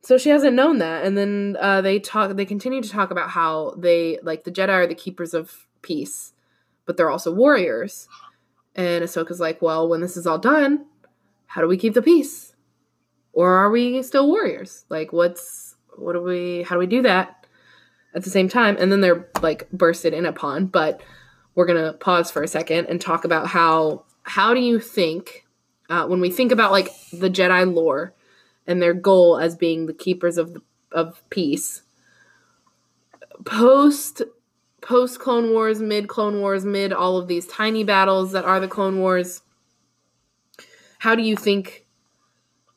[0.00, 2.36] so she hasn't known that, and then uh, they talk.
[2.36, 6.31] They continue to talk about how they like the Jedi are the keepers of peace,
[6.86, 8.08] but they're also warriors.
[8.74, 10.86] And Ahsoka's like, "Well, when this is all done,
[11.46, 12.54] how do we keep the peace,
[13.32, 14.84] or are we still warriors?
[14.88, 16.62] Like, what's what do we?
[16.62, 17.46] How do we do that
[18.14, 20.66] at the same time?" And then they're like bursted in upon.
[20.66, 21.02] But
[21.54, 25.46] we're gonna pause for a second and talk about how how do you think
[25.90, 28.14] uh, when we think about like the Jedi lore
[28.66, 30.62] and their goal as being the keepers of the,
[30.92, 31.82] of peace,
[33.44, 34.22] post
[34.82, 38.68] post Clone Wars, mid Clone Wars, mid all of these tiny battles that are the
[38.68, 39.40] Clone Wars,
[40.98, 41.86] how do you think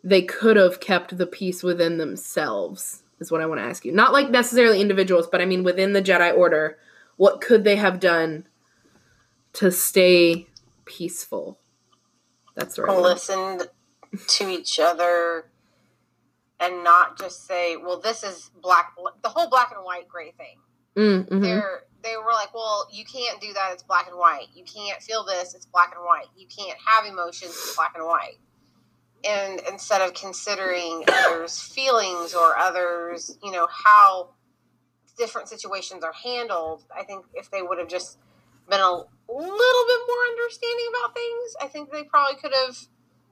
[0.03, 3.03] they could have kept the peace within themselves?
[3.19, 3.91] Is what I want to ask you.
[3.91, 6.77] Not like necessarily individuals, but I mean within the Jedi Order,
[7.17, 8.45] what could they have done
[9.53, 10.47] to stay
[10.83, 11.57] peaceful?
[12.55, 12.97] That's right.
[12.97, 13.69] Listened
[14.27, 15.49] to each other
[16.59, 20.57] and not just say, well, this is black, the whole black and white gray thing.
[20.95, 21.41] Mm, mhm.
[21.41, 23.71] They're, they were like, well, you can't do that.
[23.73, 24.47] It's black and white.
[24.53, 25.55] You can't feel this.
[25.55, 26.27] It's black and white.
[26.37, 27.51] You can't have emotions.
[27.51, 28.37] It's black and white.
[29.27, 34.29] And instead of considering others' feelings or others, you know, how
[35.17, 38.19] different situations are handled, I think if they would have just
[38.69, 42.77] been a little bit more understanding about things, I think they probably could have,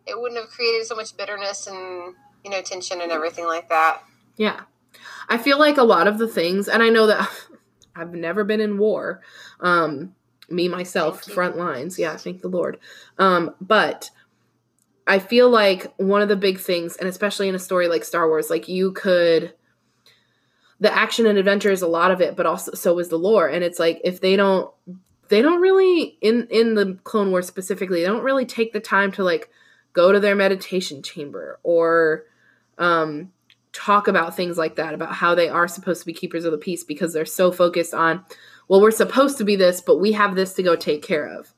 [0.07, 4.01] it wouldn't have created so much bitterness and, you know, tension and everything like that.
[4.35, 4.61] Yeah.
[5.29, 7.29] I feel like a lot of the things, and I know that
[7.95, 9.21] I've never been in war.
[9.59, 10.15] Um,
[10.49, 11.97] me myself, front lines.
[11.97, 12.79] Yeah, thank the Lord.
[13.17, 14.09] Um, but
[15.05, 18.27] I feel like one of the big things, and especially in a story like Star
[18.27, 19.53] Wars, like you could
[20.79, 23.47] the action and adventure is a lot of it, but also so is the lore.
[23.47, 24.69] And it's like if they don't
[25.29, 29.11] they don't really in in the Clone Wars specifically, they don't really take the time
[29.13, 29.49] to like
[29.93, 32.25] go to their meditation chamber or
[32.77, 33.31] um
[33.73, 36.57] talk about things like that about how they are supposed to be keepers of the
[36.57, 38.23] peace because they're so focused on
[38.67, 41.53] well we're supposed to be this but we have this to go take care of.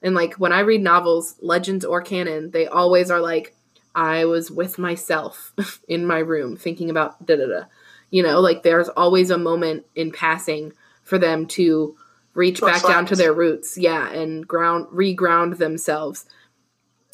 [0.00, 3.54] And like when i read novels legends or canon they always are like
[3.94, 5.52] i was with myself
[5.88, 7.64] in my room thinking about da da da.
[8.10, 11.96] You know like there's always a moment in passing for them to
[12.34, 16.26] reach back down to their roots yeah and ground reground themselves.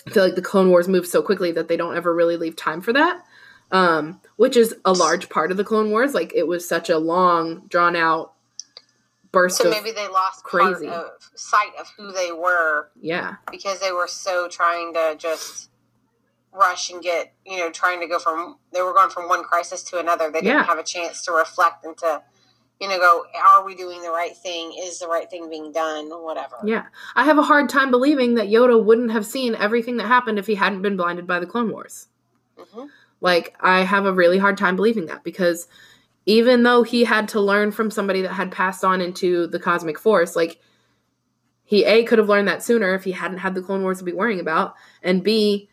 [0.07, 2.57] I feel like the clone wars move so quickly that they don't ever really leave
[2.57, 3.23] time for that
[3.73, 6.15] um, which is a large part of the Clone Wars.
[6.15, 8.35] Like it was such a long, drawn out
[9.33, 9.59] burst.
[9.59, 10.89] So of, maybe they lost crazy.
[10.89, 15.71] of sight of who they were yeah, because they were so trying to just
[16.55, 19.83] rush and get you know trying to go from they were going from one crisis
[19.85, 20.31] to another.
[20.31, 20.65] They didn't Yeah.
[20.65, 22.23] have a chance to reflect and to
[22.79, 24.75] you know go are we doing the right thing?
[24.79, 26.11] Is the right thing being done?
[26.11, 26.57] Whatever.
[26.65, 26.87] yeah.
[27.17, 30.47] I have a hard time believing that Yoda wouldn't have seen everything that happened if
[30.47, 32.09] he hadn't been blinded by the Clone Wars.
[32.59, 32.85] hmm
[33.23, 35.69] Like I have a really hard time believing that because
[36.27, 39.99] even though he had to learn from somebody that had passed on into the cosmic
[39.99, 40.61] force, like
[41.65, 44.05] he A could have learned that sooner if he hadn't had the Clone Wars to
[44.05, 45.71] be worrying about, and B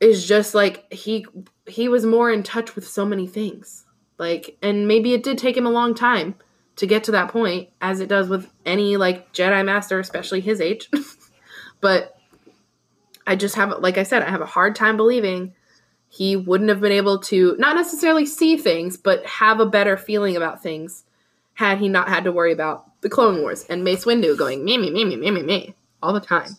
[0.00, 1.26] is just like he
[1.66, 3.84] he was more in touch with so many things.
[4.16, 6.36] Like and maybe it did take him a long time
[6.76, 10.60] to get to that point as it does with any like Jedi master, especially his
[10.60, 10.88] age.
[11.80, 12.16] but
[13.26, 15.54] I just have like I said, I have a hard time believing
[16.08, 20.36] he wouldn't have been able to not necessarily see things, but have a better feeling
[20.36, 21.04] about things
[21.54, 24.78] had he not had to worry about the Clone Wars and Mace Windu going me
[24.78, 26.56] me me me me me me all the time.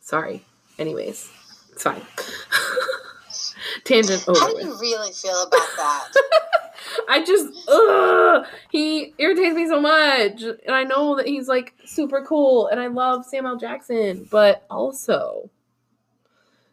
[0.00, 0.44] Sorry.
[0.78, 1.30] Anyways,
[1.72, 2.02] it's fine.
[3.84, 6.12] Tangent over How do you really feel about that?
[7.08, 12.24] I just ugh, he irritates me so much, and I know that he's like super
[12.24, 15.50] cool, and I love Samuel Jackson, but also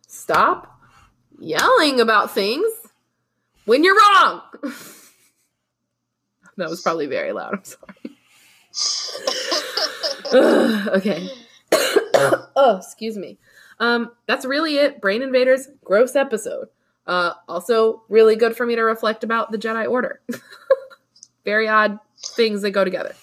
[0.08, 0.71] stop
[1.42, 2.72] yelling about things
[3.66, 4.42] when you're wrong.
[6.58, 7.54] that was probably very loud.
[7.54, 7.96] I'm sorry.
[10.34, 11.28] Okay.
[12.56, 13.38] oh, excuse me.
[13.80, 15.02] Um, that's really it.
[15.02, 16.68] Brain Invaders, gross episode.
[17.08, 20.22] Uh, also really good for me to reflect about the Jedi Order.
[21.46, 23.16] Very odd things that go together.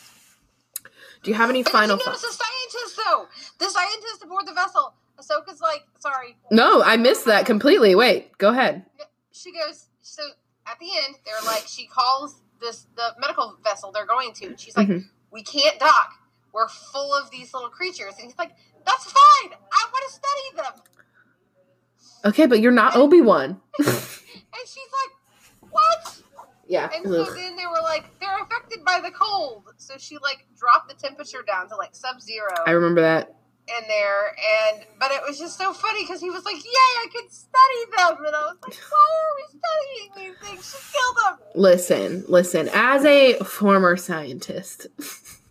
[1.23, 2.23] Do you have any final thoughts?
[2.23, 3.27] the scientist though.
[3.59, 4.95] The scientist aboard the vessel.
[5.21, 6.37] Ahsoka's like, sorry.
[6.51, 7.95] No, I missed that completely.
[7.95, 8.85] Wait, go ahead.
[9.33, 9.87] She goes.
[10.01, 10.23] So
[10.67, 14.47] at the end, they're like, she calls this the medical vessel they're going to.
[14.47, 15.05] and She's like, Mhm.
[15.31, 16.13] we can't dock.
[16.53, 18.53] We're full of these little creatures, and he's like,
[18.87, 19.53] that's fine.
[19.73, 20.83] I want to study them.
[22.25, 23.61] Okay, but you're not Obi Wan.
[24.51, 26.23] And she's like, what?
[26.67, 26.89] yeah.
[26.95, 27.35] And so ugh.
[27.37, 29.65] then they were like, they're affected by the cold.
[29.77, 32.49] So she like dropped the temperature down to like sub zero.
[32.67, 33.37] I remember that.
[33.69, 37.07] In there, and but it was just so funny because he was like, "Yay, I
[37.13, 40.73] could study them," and I was like, "Why are we studying these things?
[40.73, 42.69] Just kill them." Listen, listen.
[42.73, 44.87] As a former scientist,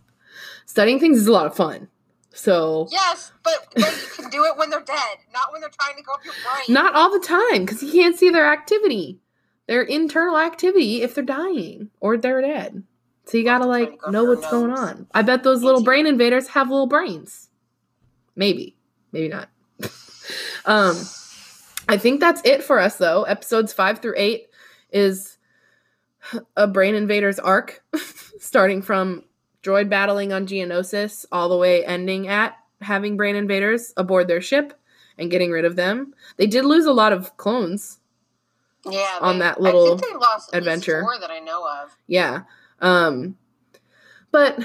[0.66, 1.88] studying things is a lot of fun.
[2.32, 5.96] So Yes, but, but you can do it when they're dead, not when they're trying
[5.96, 6.72] to go up your brain.
[6.72, 9.18] Not all the time, because you can't see their activity,
[9.66, 12.84] their internal activity if they're dying or they're dead.
[13.24, 15.06] So you gotta like know what's going on.
[15.12, 17.47] I bet those little brain invaders have little brains.
[18.38, 18.76] Maybe,
[19.10, 19.48] maybe not.
[20.64, 20.96] um,
[21.88, 23.24] I think that's it for us though.
[23.24, 24.46] Episodes five through eight
[24.92, 25.36] is
[26.56, 27.82] a brain invaders arc,
[28.38, 29.24] starting from
[29.64, 34.72] droid battling on Geonosis all the way ending at having brain invaders aboard their ship
[35.18, 36.14] and getting rid of them.
[36.36, 37.98] They did lose a lot of clones.
[38.88, 41.04] yeah, on they- that little I think they lost at least adventure.
[41.20, 41.96] that I know of.
[42.06, 42.42] Yeah.
[42.80, 43.36] Um
[44.30, 44.62] but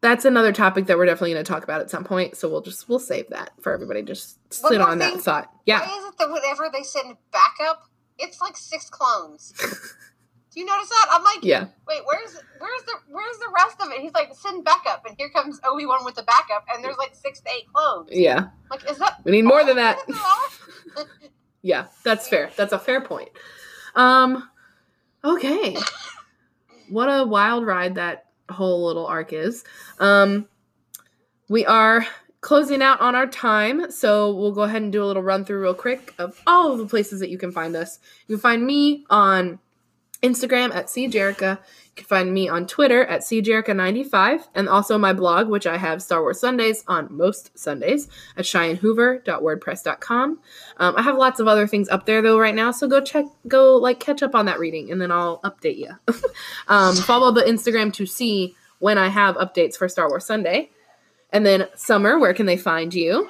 [0.00, 2.60] that's another topic that we're definitely going to talk about at some point, so we'll
[2.60, 5.50] just we'll save that for everybody just sit on that thought.
[5.64, 5.80] Yeah.
[5.80, 7.82] Why is it that whenever they send backup,
[8.18, 9.52] it's like six clones?
[10.52, 11.06] Do you notice that?
[11.10, 11.66] I'm like, Yeah.
[11.86, 14.00] wait, where's where's the where's the rest of it?
[14.00, 17.14] He's like, send backup, and here comes Obi Wan with the backup, and there's like
[17.14, 18.08] six to eight clones.
[18.12, 18.48] Yeah.
[18.70, 19.98] Like, is that We need more than that.
[21.62, 22.50] Yeah, that's fair.
[22.56, 23.30] That's a fair point.
[23.96, 24.48] Um
[25.24, 25.76] okay.
[26.88, 29.64] What a wild ride that whole little arc is.
[29.98, 30.48] Um
[31.48, 32.06] we are
[32.40, 35.60] closing out on our time, so we'll go ahead and do a little run through
[35.60, 37.98] real quick of all of the places that you can find us.
[38.26, 39.58] You can find me on
[40.22, 41.58] Instagram at cjerica.
[41.58, 46.02] You can find me on Twitter at cjerica95 and also my blog, which I have
[46.02, 50.38] Star Wars Sundays on most Sundays at cheyenhoover.wordpress.com.
[50.78, 53.24] Um, I have lots of other things up there though right now, so go check,
[53.48, 55.90] go like catch up on that reading, and then I'll update you.
[56.68, 60.70] um, follow the Instagram to see when I have updates for Star Wars Sunday.
[61.32, 63.28] And then Summer, where can they find you?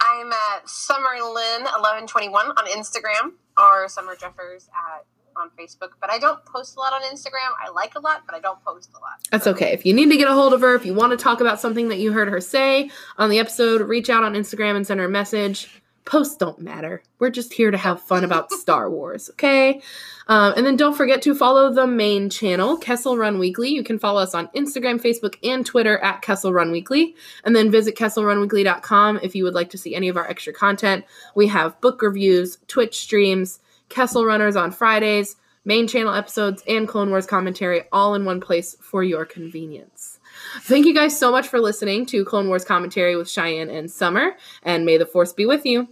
[0.00, 5.04] I'm at Summer Lynn eleven twenty one on Instagram or Summer Jeffers at
[5.38, 5.90] on Facebook.
[6.00, 7.50] But I don't post a lot on Instagram.
[7.64, 9.18] I like a lot, but I don't post a lot.
[9.30, 9.72] That's okay.
[9.72, 11.60] If you need to get a hold of her, if you want to talk about
[11.60, 15.00] something that you heard her say on the episode, reach out on Instagram and send
[15.00, 15.82] her a message.
[16.04, 17.02] Posts don't matter.
[17.18, 19.82] We're just here to have fun about Star Wars, okay?
[20.26, 23.70] Um, and then don't forget to follow the main channel, Kessel Run Weekly.
[23.70, 27.14] You can follow us on Instagram, Facebook, and Twitter at Kessel Run Weekly.
[27.44, 31.04] And then visit KesselRunWeekly.com if you would like to see any of our extra content.
[31.34, 37.10] We have book reviews, Twitch streams, Kessel Runners on Fridays, main channel episodes, and Clone
[37.10, 40.18] Wars commentary all in one place for your convenience.
[40.62, 44.36] Thank you guys so much for listening to Clone Wars commentary with Cheyenne and Summer,
[44.62, 45.88] and may the Force be with you.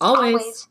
[0.00, 0.34] Always.
[0.34, 0.68] Always.